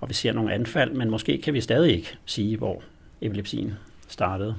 Og 0.00 0.08
vi 0.08 0.14
ser 0.14 0.32
nogle 0.32 0.52
anfald, 0.54 0.92
men 0.92 1.10
måske 1.10 1.40
kan 1.42 1.54
vi 1.54 1.60
stadig 1.60 1.92
ikke 1.96 2.18
sige, 2.26 2.56
hvor 2.56 2.82
epilepsien 3.20 3.74
startede. 4.08 4.54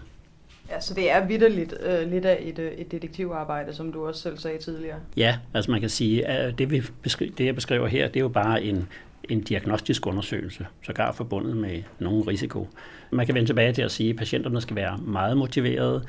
Ja, 0.70 0.80
så 0.80 0.94
det 0.94 1.12
er 1.12 1.26
vidderligt 1.28 1.74
øh, 1.84 2.12
lidt 2.12 2.26
af 2.26 2.38
et, 2.42 2.60
øh, 2.60 2.72
et 2.72 2.92
detektivarbejde, 2.92 3.74
som 3.74 3.94
du 3.94 4.08
også 4.08 4.22
selv 4.22 4.38
sagde 4.38 4.58
tidligere. 4.58 4.98
Ja, 5.18 5.38
altså 5.54 5.72
man 5.72 5.80
kan 5.80 5.90
sige, 5.90 6.28
at 6.28 6.58
det, 6.58 6.72
vi 6.72 6.80
beskri- 6.80 7.32
det 7.38 7.46
jeg 7.46 7.56
beskriver 7.56 7.88
her, 7.88 8.08
det 8.08 8.16
er 8.16 8.20
jo 8.22 8.28
bare 8.30 8.64
en 8.64 8.88
en 9.32 9.41
diagnostisk 9.41 10.08
undersøgelse, 10.08 10.67
sågar 10.82 11.12
forbundet 11.12 11.58
med 11.58 11.84
nogen 12.00 12.28
risiko. 12.28 12.67
Man 13.12 13.26
kan 13.26 13.36
vende 13.36 13.50
tilbage 13.50 13.74
til 13.74 13.82
at 13.82 13.91
sige, 13.91 14.10
at 14.10 14.15
patienterne 14.15 14.62
skal 14.62 14.76
være 14.76 14.98
meget 14.98 15.38
motiverede. 15.38 16.06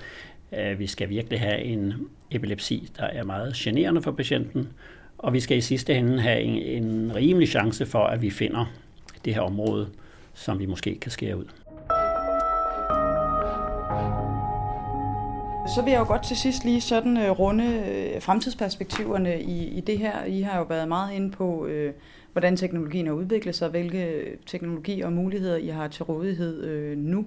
Øh, 0.59 0.79
vi 0.79 0.87
skal 0.87 1.09
virkelig 1.09 1.41
have 1.41 1.63
en 1.63 1.95
epilepsi, 2.31 2.89
der 2.97 3.05
er 3.05 3.25
meget 3.25 3.55
generende 3.55 4.03
for 4.03 4.13
patienten, 4.13 4.69
og 5.19 5.33
vi 5.33 5.41
skal 5.41 5.57
i 5.57 5.61
sidste 5.61 5.95
ende 5.95 6.21
have 6.21 6.41
en, 6.41 6.85
en 6.85 7.15
rimelig 7.15 7.49
chance 7.49 7.87
for, 7.87 8.05
at 8.05 8.23
vi 8.23 8.31
finder 8.31 8.73
det 9.25 9.35
her 9.35 9.41
område, 9.41 9.89
som 10.35 10.59
vi 10.59 10.67
måske 10.67 10.99
kan 11.01 11.11
skære 11.11 11.37
ud. 11.37 11.45
Så 15.75 15.83
vil 15.83 15.91
jeg 15.91 16.01
jo 16.01 16.05
godt 16.05 16.25
til 16.25 16.37
sidst 16.37 16.65
lige 16.65 16.81
sådan 16.81 17.17
øh, 17.17 17.31
runde 17.31 17.65
øh, 17.65 18.23
fremtidsperspektiverne 18.23 19.43
i, 19.43 19.67
i 19.67 19.81
det 19.81 19.99
her. 19.99 20.25
I 20.25 20.41
har 20.41 20.59
jo 20.59 20.65
været 20.65 20.89
meget 20.89 21.15
inde 21.15 21.31
på 21.31 21.67
øh, 21.67 21.93
hvordan 22.33 22.57
teknologien 22.57 23.07
har 23.07 23.15
udviklet 23.15 23.55
sig, 23.55 23.69
hvilke 23.69 24.25
teknologier 24.47 25.07
og 25.07 25.13
muligheder 25.13 25.57
I 25.57 25.67
har 25.67 25.89
til 25.89 26.05
rådighed 26.05 26.65
øh, 26.65 26.99
nu. 26.99 27.27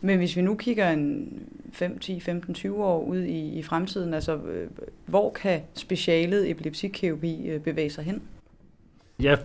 Men 0.00 0.18
hvis 0.18 0.36
vi 0.36 0.42
nu 0.42 0.54
kigger 0.54 0.90
en 0.90 1.32
5, 1.72 1.98
10, 1.98 2.20
15, 2.20 2.54
20 2.54 2.84
år 2.84 3.04
ud 3.04 3.18
i, 3.18 3.58
i 3.58 3.62
fremtiden, 3.62 4.14
altså 4.14 4.36
øh, 4.36 4.68
hvor 5.06 5.30
kan 5.30 5.60
specialet 5.74 6.50
epilepsikirurgi 6.50 7.48
øh, 7.48 7.60
bevæge 7.60 7.90
sig 7.90 8.04
hen? 8.04 8.22
Jeg 9.22 9.38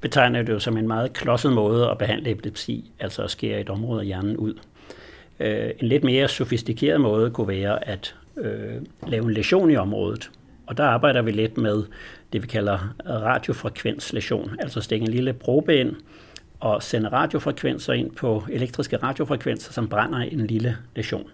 betegner 0.00 0.42
det 0.42 0.52
jo 0.52 0.58
som 0.58 0.76
en 0.76 0.88
meget 0.88 1.12
klodset 1.12 1.52
måde 1.52 1.90
at 1.90 1.98
behandle 1.98 2.30
epilepsi, 2.30 2.90
altså 3.00 3.22
at 3.22 3.30
skære 3.30 3.60
et 3.60 3.68
område 3.68 4.00
af 4.00 4.06
hjernen 4.06 4.36
ud. 4.36 4.54
Øh, 5.42 5.70
en 5.80 5.88
lidt 5.88 6.04
mere 6.04 6.28
sofistikeret 6.28 7.00
måde 7.00 7.30
kunne 7.30 7.48
være 7.48 7.88
at 7.88 8.14
øh, 8.36 8.82
lave 9.06 9.24
en 9.24 9.32
lesion 9.32 9.70
i 9.70 9.76
området. 9.76 10.30
Og 10.66 10.76
der 10.76 10.84
arbejder 10.84 11.22
vi 11.22 11.30
lidt 11.30 11.56
med 11.56 11.82
det, 12.32 12.42
vi 12.42 12.46
kalder 12.46 12.94
radiofrekvenslesion, 13.06 14.56
altså 14.58 14.80
stikke 14.80 15.06
en 15.06 15.12
lille 15.12 15.32
probe 15.32 15.76
ind 15.76 15.96
og 16.60 16.82
sende 16.82 17.08
radiofrekvenser 17.08 17.92
ind 17.92 18.10
på 18.10 18.44
elektriske 18.50 18.96
radiofrekvenser, 18.96 19.72
som 19.72 19.88
brænder 19.88 20.18
en 20.18 20.46
lille 20.46 20.76
lesion. 20.96 21.30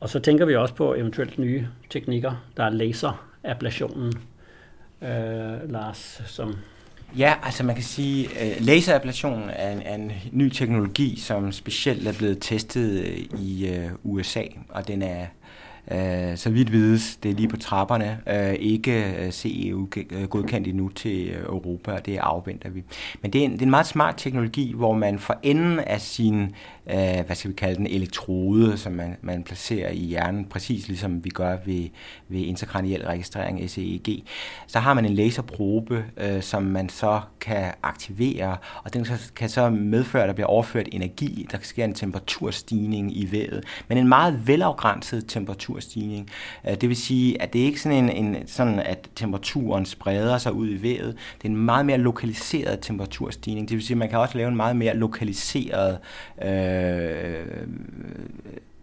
Og 0.00 0.08
så 0.08 0.20
tænker 0.20 0.44
vi 0.44 0.56
også 0.56 0.74
på 0.74 0.94
eventuelt 0.94 1.38
nye 1.38 1.66
teknikker. 1.90 2.44
Der 2.56 2.64
er 2.64 2.70
laserablationen, 2.70 4.12
øh, 5.02 5.72
Lars, 5.72 6.22
som 6.26 6.56
Ja, 7.18 7.34
altså 7.42 7.64
man 7.64 7.74
kan 7.74 7.84
sige, 7.84 8.24
øh, 8.24 8.56
at 8.56 8.64
laserablation 8.64 9.50
er 9.52 9.72
en, 9.72 9.82
er 9.82 9.94
en 9.94 10.12
ny 10.32 10.48
teknologi, 10.48 11.20
som 11.20 11.52
specielt 11.52 12.08
er 12.08 12.12
blevet 12.12 12.38
testet 12.40 13.00
øh, 13.00 13.40
i 13.40 13.68
øh, 13.68 13.90
USA, 14.04 14.42
og 14.68 14.88
den 14.88 15.02
er 15.02 15.26
øh, 15.90 16.36
så 16.36 16.50
vidt 16.50 16.72
vides, 16.72 17.16
det 17.16 17.30
er 17.30 17.34
lige 17.34 17.48
på 17.48 17.56
trapperne, 17.56 18.18
øh, 18.26 18.54
ikke 18.54 19.14
øh, 19.18 19.30
CE-godkendt 19.30 20.66
øh, 20.66 20.70
endnu 20.70 20.88
til 20.88 21.28
øh, 21.28 21.42
Europa, 21.44 21.92
og 21.92 22.06
det 22.06 22.16
afventer 22.16 22.70
vi. 22.70 22.82
Men 23.22 23.32
det 23.32 23.40
er, 23.40 23.44
en, 23.44 23.52
det 23.52 23.58
er 23.58 23.66
en 23.66 23.70
meget 23.70 23.86
smart 23.86 24.14
teknologi, 24.16 24.72
hvor 24.74 24.92
man 24.92 25.18
for 25.18 25.38
enden 25.42 25.78
af 25.78 26.00
sin, 26.00 26.42
øh, 26.86 27.26
hvad 27.26 27.34
skal 27.34 27.50
vi 27.50 27.54
kalde 27.54 27.76
den, 27.76 27.86
elektrode, 27.86 28.78
som 28.78 28.92
man, 28.92 29.16
man 29.22 29.42
placerer 29.42 29.90
i 29.90 29.98
hjernen, 29.98 30.44
præcis 30.44 30.88
ligesom 30.88 31.24
vi 31.24 31.30
gør 31.30 31.56
ved, 31.66 31.88
ved 32.28 32.40
intrakraniel 32.40 33.02
registrering, 33.02 33.70
SEEG, 33.70 34.24
så 34.66 34.78
har 34.78 34.94
man 34.94 35.04
en 35.04 35.14
laserprobe, 35.14 36.04
øh, 36.16 36.42
som 36.42 36.62
man 36.62 36.88
så 36.88 37.20
kan 37.40 37.72
aktivere, 37.82 38.56
og 38.84 38.94
den 38.94 39.06
kan 39.36 39.48
så 39.48 39.70
medføre, 39.70 40.22
at 40.22 40.28
der 40.28 40.34
bliver 40.34 40.46
overført 40.46 40.88
energi, 40.92 41.46
der 41.52 41.58
sker 41.62 41.84
en 41.84 41.94
temperaturstigning 41.94 43.16
i 43.16 43.32
vævet, 43.32 43.64
men 43.88 43.98
en 43.98 44.08
meget 44.08 44.46
velafgrænset 44.46 45.24
temperatur 45.28 45.75
temperaturstigning. 45.80 46.30
Øh, 46.68 46.74
det 46.80 46.88
vil 46.88 46.96
sige, 46.96 47.42
at 47.42 47.52
det 47.52 47.60
er 47.60 47.64
ikke 47.64 47.80
sådan, 47.80 48.10
en, 48.10 48.34
en, 48.34 48.48
sådan, 48.48 48.78
at 48.78 49.10
temperaturen 49.16 49.86
spreder 49.86 50.38
sig 50.38 50.52
ud 50.52 50.68
i 50.68 50.82
vævet. 50.82 51.16
Det 51.42 51.44
er 51.44 51.48
en 51.48 51.56
meget 51.56 51.86
mere 51.86 51.98
lokaliseret 51.98 52.78
temperaturstigning. 52.80 53.68
Det 53.68 53.74
vil 53.74 53.84
sige, 53.84 53.94
at 53.94 53.98
man 53.98 54.08
kan 54.08 54.18
også 54.18 54.38
lave 54.38 54.48
en 54.48 54.56
meget 54.56 54.76
mere 54.76 54.96
lokaliseret 54.96 55.98
øh, 56.42 57.46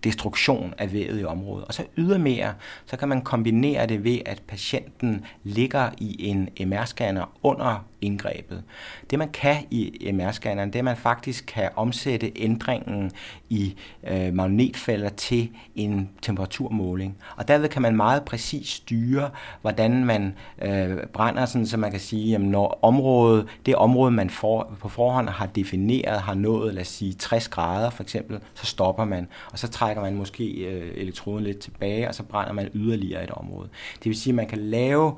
destruktion 0.04 0.74
af 0.78 0.94
vævet 0.94 1.22
i 1.22 1.24
området. 1.24 1.66
Og 1.66 1.74
så 1.74 1.84
ydermere, 1.98 2.54
så 2.86 2.98
kan 2.98 3.08
man 3.08 3.22
kombinere 3.22 3.88
det 3.88 4.04
ved, 4.04 4.20
at 4.26 4.42
patienten 4.48 5.26
ligger 5.44 5.90
i 5.98 6.28
en 6.30 6.50
MR-scanner 6.60 7.26
under 7.44 7.86
indgrebet. 8.04 8.64
Det 9.10 9.20
man 9.20 9.30
kan 9.30 9.56
i 9.72 10.12
MR-scanneren, 10.14 10.68
det 10.68 10.76
er, 10.76 10.80
at 10.80 10.84
man 10.86 10.98
faktisk 10.98 11.46
kan 11.48 11.70
omsætte 11.76 12.32
ændringen 12.36 13.12
i 13.50 13.76
øh, 14.08 14.34
magnetfælder 14.34 15.10
til 15.10 15.50
en 15.76 16.10
temperaturmåling. 16.22 17.18
Og 17.38 17.48
derved 17.48 17.70
kan 17.70 17.82
man 17.82 17.96
meget 17.96 18.24
præcis 18.24 18.70
styre, 18.70 19.30
hvordan 19.62 20.06
man 20.06 20.36
øh, 20.62 20.98
brænder, 21.14 21.46
sådan, 21.46 21.68
så 21.68 21.78
man 21.78 21.92
kan 21.92 22.00
sige, 22.00 22.36
at 22.36 22.42
når 22.42 22.80
området, 22.82 23.48
det 23.66 23.76
område, 23.76 24.12
man 24.12 24.30
for, 24.30 24.74
på 24.80 24.90
forhånd 24.90 25.30
har 25.30 25.46
defineret, 25.46 26.22
har 26.22 26.34
nået, 26.34 26.74
lad 26.74 26.82
os 26.82 26.88
sige, 26.88 27.14
60 27.14 27.48
grader 27.48 27.90
for 27.90 28.04
eksempel, 28.04 28.40
så 28.54 28.66
stopper 28.66 29.06
man, 29.06 29.28
og 29.52 29.60
så 29.60 29.68
trækker 29.68 30.02
man 30.02 30.16
måske 30.16 30.46
øh, 30.46 30.92
elektroden 30.96 31.44
lidt 31.44 31.60
tilbage, 31.60 32.08
og 32.08 32.16
så 32.16 32.24
brænder 32.24 32.54
man 32.54 32.70
yderligere 32.74 33.24
et 33.24 33.32
område. 33.32 33.70
Det 33.96 34.06
vil 34.06 34.16
sige, 34.16 34.32
at 34.32 34.36
man 34.36 34.48
kan 34.48 34.60
lave 34.60 35.14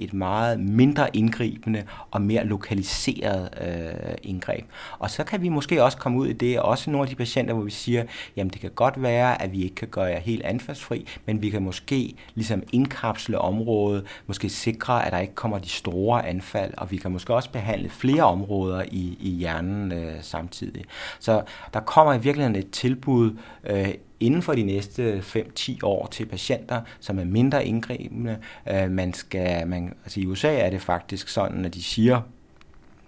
et 0.00 0.12
meget 0.12 0.60
mindre 0.60 1.16
indgribende 1.16 1.84
og 2.10 2.22
mere 2.22 2.44
lokaliseret 2.44 3.48
øh, 3.60 4.14
indgreb. 4.22 4.64
Og 4.98 5.10
så 5.10 5.24
kan 5.24 5.42
vi 5.42 5.48
måske 5.48 5.84
også 5.84 5.98
komme 5.98 6.18
ud 6.18 6.26
i 6.26 6.32
det, 6.32 6.60
også 6.60 6.90
nogle 6.90 7.04
af 7.04 7.08
de 7.08 7.14
patienter, 7.14 7.54
hvor 7.54 7.62
vi 7.62 7.70
siger, 7.70 8.04
jamen 8.36 8.50
det 8.50 8.60
kan 8.60 8.70
godt 8.70 9.02
være, 9.02 9.42
at 9.42 9.52
vi 9.52 9.62
ikke 9.62 9.74
kan 9.74 9.88
gøre 9.88 10.04
jer 10.04 10.20
helt 10.20 10.42
anfaldsfri, 10.42 11.06
men 11.26 11.42
vi 11.42 11.50
kan 11.50 11.62
måske 11.62 12.14
ligesom 12.34 12.62
indkapsle 12.72 13.38
området, 13.38 14.04
måske 14.26 14.48
sikre, 14.48 15.06
at 15.06 15.12
der 15.12 15.18
ikke 15.18 15.34
kommer 15.34 15.58
de 15.58 15.68
store 15.68 16.26
anfald, 16.26 16.74
og 16.76 16.90
vi 16.90 16.96
kan 16.96 17.10
måske 17.10 17.34
også 17.34 17.50
behandle 17.50 17.90
flere 17.90 18.22
områder 18.22 18.82
i, 18.90 19.18
i 19.20 19.30
hjernen 19.30 19.92
øh, 19.92 20.12
samtidig. 20.20 20.84
Så 21.18 21.42
der 21.74 21.80
kommer 21.80 22.14
i 22.14 22.20
virkeligheden 22.20 22.56
et 22.56 22.70
tilbud 22.70 23.36
øh, 23.64 23.94
inden 24.20 24.42
for 24.42 24.52
de 24.52 24.62
næste 24.62 25.18
5-10 25.18 25.78
år 25.82 26.06
til 26.06 26.26
patienter, 26.26 26.80
som 27.00 27.18
er 27.18 27.24
mindre 27.24 27.66
indgribende. 27.66 28.38
Øh, 28.70 28.90
man 28.90 29.14
skal, 29.14 29.66
man, 29.66 29.94
altså 30.04 30.20
I 30.20 30.26
USA 30.26 30.54
er 30.54 30.70
det 30.70 30.80
faktisk 30.80 31.28
sådan, 31.28 31.64
at 31.64 31.74
de 31.74 31.82
siger, 31.82 32.20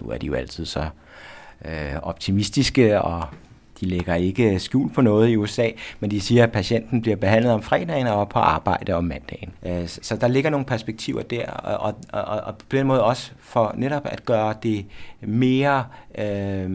nu 0.02 0.10
er 0.10 0.18
de 0.18 0.26
jo 0.26 0.34
altid 0.34 0.66
så 0.66 0.88
øh, 1.64 1.96
optimistiske, 2.02 3.02
og 3.02 3.24
de 3.80 3.86
lægger 3.86 4.14
ikke 4.14 4.58
skjul 4.58 4.92
på 4.92 5.00
noget 5.00 5.28
i 5.28 5.36
USA, 5.36 5.68
men 6.00 6.10
de 6.10 6.20
siger, 6.20 6.42
at 6.42 6.52
patienten 6.52 7.02
bliver 7.02 7.16
behandlet 7.16 7.52
om 7.52 7.62
fredagen 7.62 8.06
og 8.06 8.28
på 8.28 8.38
arbejde 8.38 8.92
om 8.92 9.04
mandagen. 9.04 9.50
Øh, 9.66 9.88
så 9.88 10.16
der 10.16 10.28
ligger 10.28 10.50
nogle 10.50 10.66
perspektiver 10.66 11.22
der, 11.22 11.50
og, 11.50 11.94
og, 12.12 12.22
og, 12.22 12.40
og 12.40 12.56
på 12.56 12.76
den 12.76 12.86
måde 12.86 13.04
også 13.04 13.32
for 13.40 13.74
netop 13.76 14.02
at 14.04 14.24
gøre 14.24 14.54
det 14.62 14.86
mere 15.20 15.84
øh, 16.18 16.70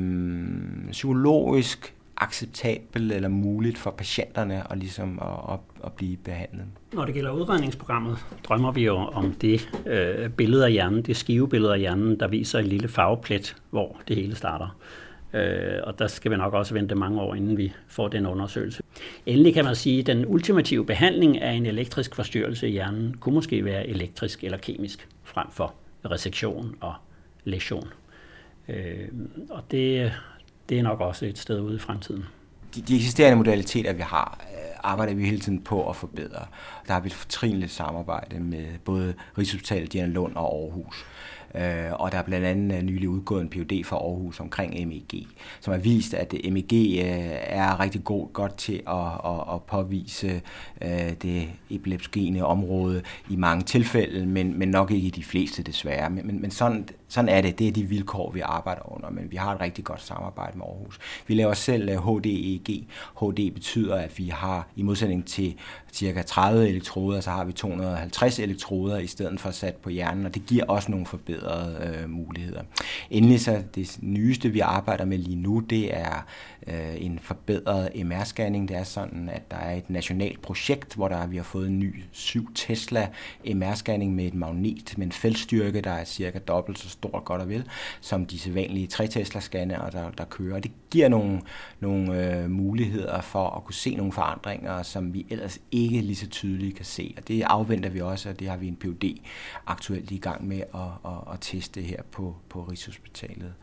psykologisk 0.91 1.93
acceptabelt 2.17 3.11
eller 3.11 3.29
muligt 3.29 3.77
for 3.77 3.91
patienterne 3.91 4.71
at, 4.71 4.77
ligesom 4.77 5.19
at, 5.21 5.53
at, 5.53 5.59
at 5.83 5.93
blive 5.93 6.17
behandlet. 6.17 6.65
Når 6.93 7.05
det 7.05 7.13
gælder 7.13 7.31
udredningsprogrammet, 7.31 8.17
drømmer 8.43 8.71
vi 8.71 8.85
jo 8.85 8.95
om 8.95 9.33
det 9.33 9.69
øh, 9.85 10.29
billede 10.29 10.65
af 10.65 10.71
hjernen, 10.71 11.01
det 11.01 11.17
skivebillede 11.17 11.73
af 11.73 11.79
hjernen, 11.79 12.19
der 12.19 12.27
viser 12.27 12.59
en 12.59 12.67
lille 12.67 12.87
farveplet, 12.87 13.55
hvor 13.69 14.01
det 14.07 14.15
hele 14.15 14.35
starter. 14.35 14.77
Øh, 15.33 15.79
og 15.83 15.99
der 15.99 16.07
skal 16.07 16.31
vi 16.31 16.37
nok 16.37 16.53
også 16.53 16.73
vente 16.73 16.95
mange 16.95 17.21
år, 17.21 17.35
inden 17.35 17.57
vi 17.57 17.73
får 17.87 18.07
den 18.07 18.25
undersøgelse. 18.25 18.83
Endelig 19.25 19.53
kan 19.53 19.65
man 19.65 19.75
sige, 19.75 19.99
at 19.99 20.07
den 20.07 20.25
ultimative 20.27 20.85
behandling 20.85 21.41
af 21.41 21.51
en 21.51 21.65
elektrisk 21.65 22.15
forstyrrelse 22.15 22.67
i 22.67 22.71
hjernen 22.71 23.17
kunne 23.17 23.35
måske 23.35 23.65
være 23.65 23.87
elektrisk 23.87 24.43
eller 24.43 24.57
kemisk, 24.57 25.07
frem 25.23 25.47
for 25.51 25.73
resektion 26.05 26.75
og 26.81 26.93
lesion. 27.43 27.87
Øh, 28.69 29.07
og 29.49 29.63
det, 29.71 30.13
det 30.69 30.79
er 30.79 30.83
nok 30.83 31.01
også 31.01 31.25
et 31.25 31.37
sted 31.37 31.59
ude 31.59 31.75
i 31.75 31.79
fremtiden. 31.79 32.25
De, 32.75 32.81
de 32.81 32.95
eksisterende 32.95 33.37
modaliteter, 33.37 33.93
vi 33.93 34.01
har, 34.01 34.39
øh, 34.41 34.79
arbejder 34.83 35.13
vi 35.13 35.25
hele 35.25 35.39
tiden 35.39 35.61
på 35.61 35.89
at 35.89 35.95
forbedre. 35.95 36.45
Der 36.87 36.93
har 36.93 36.99
vi 36.99 37.07
et 37.07 37.13
fortrinligt 37.13 37.71
samarbejde 37.71 38.39
med 38.39 38.65
både 38.85 39.13
Rigshospitalet, 39.37 39.93
Diana 39.93 40.13
Lund 40.13 40.35
og 40.35 40.55
Aarhus. 40.55 41.05
Øh, 41.57 41.93
og 41.93 42.11
der 42.11 42.17
er 42.17 42.23
blandt 42.23 42.45
andet 42.45 42.77
øh, 42.77 42.83
nylig 42.83 43.09
udgået 43.09 43.41
en 43.41 43.49
PUD 43.49 43.83
fra 43.83 43.95
Aarhus 43.95 44.39
omkring 44.39 44.87
MEG, 44.87 45.27
som 45.59 45.73
har 45.73 45.79
vist, 45.79 46.13
at 46.13 46.33
øh, 46.43 46.53
MEG 46.53 46.73
øh, 46.73 47.37
er 47.41 47.79
rigtig 47.79 48.03
god, 48.03 48.33
godt 48.33 48.57
til 48.57 48.81
at, 48.87 49.07
at, 49.25 49.53
at 49.53 49.63
påvise 49.67 50.41
øh, 50.81 51.13
det 51.21 51.49
epilepsgene 51.69 52.45
område 52.45 53.01
i 53.29 53.35
mange 53.35 53.63
tilfælde, 53.63 54.25
men, 54.25 54.59
men 54.59 54.69
nok 54.69 54.91
ikke 54.91 55.07
i 55.07 55.09
de 55.09 55.23
fleste 55.23 55.63
desværre. 55.63 56.09
Men, 56.09 56.27
men, 56.27 56.41
men 56.41 56.51
sådan, 56.51 56.89
sådan 57.07 57.29
er 57.29 57.41
det. 57.41 57.59
Det 57.59 57.67
er 57.67 57.71
de 57.71 57.83
vilkår, 57.83 58.31
vi 58.31 58.39
arbejder 58.39 58.93
under, 58.95 59.09
men 59.09 59.31
vi 59.31 59.35
har 59.35 59.55
et 59.55 59.61
rigtig 59.61 59.83
godt 59.83 60.01
samarbejde 60.01 60.57
med 60.57 60.65
Aarhus. 60.65 60.99
Vi 61.27 61.33
laver 61.33 61.53
selv 61.53 61.89
øh, 61.89 61.97
HDEG. 61.97 62.87
HD 63.19 63.53
betyder, 63.53 63.95
at 63.95 64.17
vi 64.17 64.27
har, 64.27 64.67
i 64.75 64.81
modsætning 64.81 65.25
til 65.25 65.55
cirka 65.91 66.21
30 66.21 66.69
elektroder, 66.69 67.21
så 67.21 67.29
har 67.29 67.43
vi 67.43 67.51
250 67.51 68.39
elektroder 68.39 68.97
i 68.97 69.07
stedet 69.07 69.39
for 69.39 69.51
sat 69.51 69.75
på 69.75 69.89
hjernen, 69.89 70.25
og 70.25 70.35
det 70.35 70.45
giver 70.45 70.65
også 70.65 70.91
nogle 70.91 71.05
forbedringer 71.05 71.46
forbedrede 71.47 72.01
øh, 72.03 72.09
muligheder. 72.09 72.61
Endelig 73.09 73.41
så 73.41 73.63
det 73.75 73.97
nyeste, 74.01 74.49
vi 74.49 74.59
arbejder 74.59 75.05
med 75.05 75.17
lige 75.17 75.35
nu, 75.35 75.59
det 75.59 75.97
er 75.97 76.25
øh, 76.67 76.95
en 76.97 77.19
forbedret 77.19 77.89
MR-scanning. 77.95 78.67
Det 78.67 78.77
er 78.77 78.83
sådan, 78.83 79.29
at 79.29 79.51
der 79.51 79.57
er 79.57 79.75
et 79.75 79.89
nationalt 79.89 80.41
projekt, 80.41 80.95
hvor 80.95 81.07
der 81.07 81.27
vi 81.27 81.37
har 81.37 81.43
fået 81.43 81.67
en 81.67 81.79
ny 81.79 82.03
7 82.11 82.53
Tesla 82.55 83.09
MR-scanning 83.45 84.11
med 84.15 84.25
et 84.25 84.33
magnet 84.33 84.93
med 84.97 85.05
en 85.05 85.11
feltstyrke, 85.11 85.81
der 85.81 85.91
er 85.91 86.03
cirka 86.03 86.39
dobbelt 86.39 86.79
så 86.79 86.89
stor 86.89 87.23
godt 87.23 87.41
og 87.41 87.49
vel, 87.49 87.63
som 88.01 88.25
de 88.25 88.39
sædvanlige 88.39 88.87
3 88.87 89.07
Tesla-scanner, 89.07 89.89
der, 89.89 90.11
der 90.17 90.25
kører. 90.25 90.59
Det 90.59 90.71
giver 90.91 91.09
nogle, 91.09 91.41
nogle 91.79 92.37
øh, 92.37 92.49
muligheder 92.49 93.21
for 93.21 93.49
at 93.49 93.63
kunne 93.63 93.75
se 93.75 93.95
nogle 93.95 94.11
forandringer, 94.11 94.83
som 94.83 95.13
vi 95.13 95.25
ellers 95.29 95.59
ikke 95.71 96.01
lige 96.01 96.15
så 96.15 96.27
tydeligt 96.27 96.75
kan 96.75 96.85
se. 96.85 97.13
Og 97.17 97.27
det 97.27 97.41
afventer 97.41 97.89
vi 97.89 98.01
også, 98.01 98.29
og 98.29 98.39
det 98.39 98.49
har 98.49 98.57
vi 98.57 98.67
en 98.67 98.75
PUD 98.75 99.03
aktuelt 99.67 100.11
i 100.11 100.17
gang 100.17 100.47
med 100.47 100.57
at, 100.73 100.81
at, 101.05 101.26
at 101.33 101.37
teste 101.41 101.81
her 101.81 102.01
på, 102.11 102.35
på 102.49 102.63
Rigshospitalet. 102.63 103.53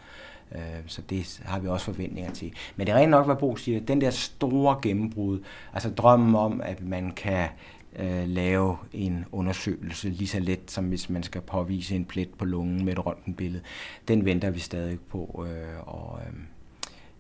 Øh, 0.55 0.61
så 0.87 1.03
det 1.03 1.42
har 1.44 1.59
vi 1.59 1.68
også 1.68 1.85
forventninger 1.85 2.33
til. 2.33 2.53
Men 2.77 2.87
det 2.87 2.92
er 2.92 2.96
rent 2.96 3.11
nok, 3.11 3.27
hvad 3.27 3.37
Bo 3.37 3.57
siger, 3.57 3.81
den 3.81 4.00
der 4.00 4.11
store 4.11 4.79
gennembrud, 4.83 5.40
altså 5.72 5.90
drømmen 5.90 6.35
om, 6.35 6.61
at 6.61 6.83
man 6.83 7.12
kan 7.12 7.48
øh, 7.96 8.29
lave 8.29 8.77
en 8.92 9.24
undersøgelse 9.33 10.09
lige 10.09 10.29
så 10.29 10.40
let, 10.40 10.70
som 10.70 10.85
hvis 10.85 11.11
man 11.11 11.22
skal 11.22 11.40
påvise 11.40 11.96
en 11.96 12.05
plet 12.05 12.31
på 12.38 12.44
lungen 12.44 12.85
med 12.85 12.92
et 12.92 13.07
røntgenbillede, 13.07 13.62
den 14.09 14.24
venter 14.24 14.50
vi 14.50 14.61
stadig 14.61 15.00
på. 15.00 15.46
Øh, 15.48 15.88
og 15.88 16.20
øh, 16.27 16.40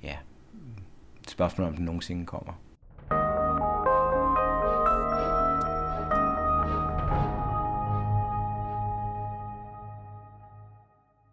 ja, 0.02 0.16
spørgsmålet 1.28 1.70
om 1.70 1.76
den 1.76 1.84
nogensinde 1.84 2.26
kommer. 2.26 2.52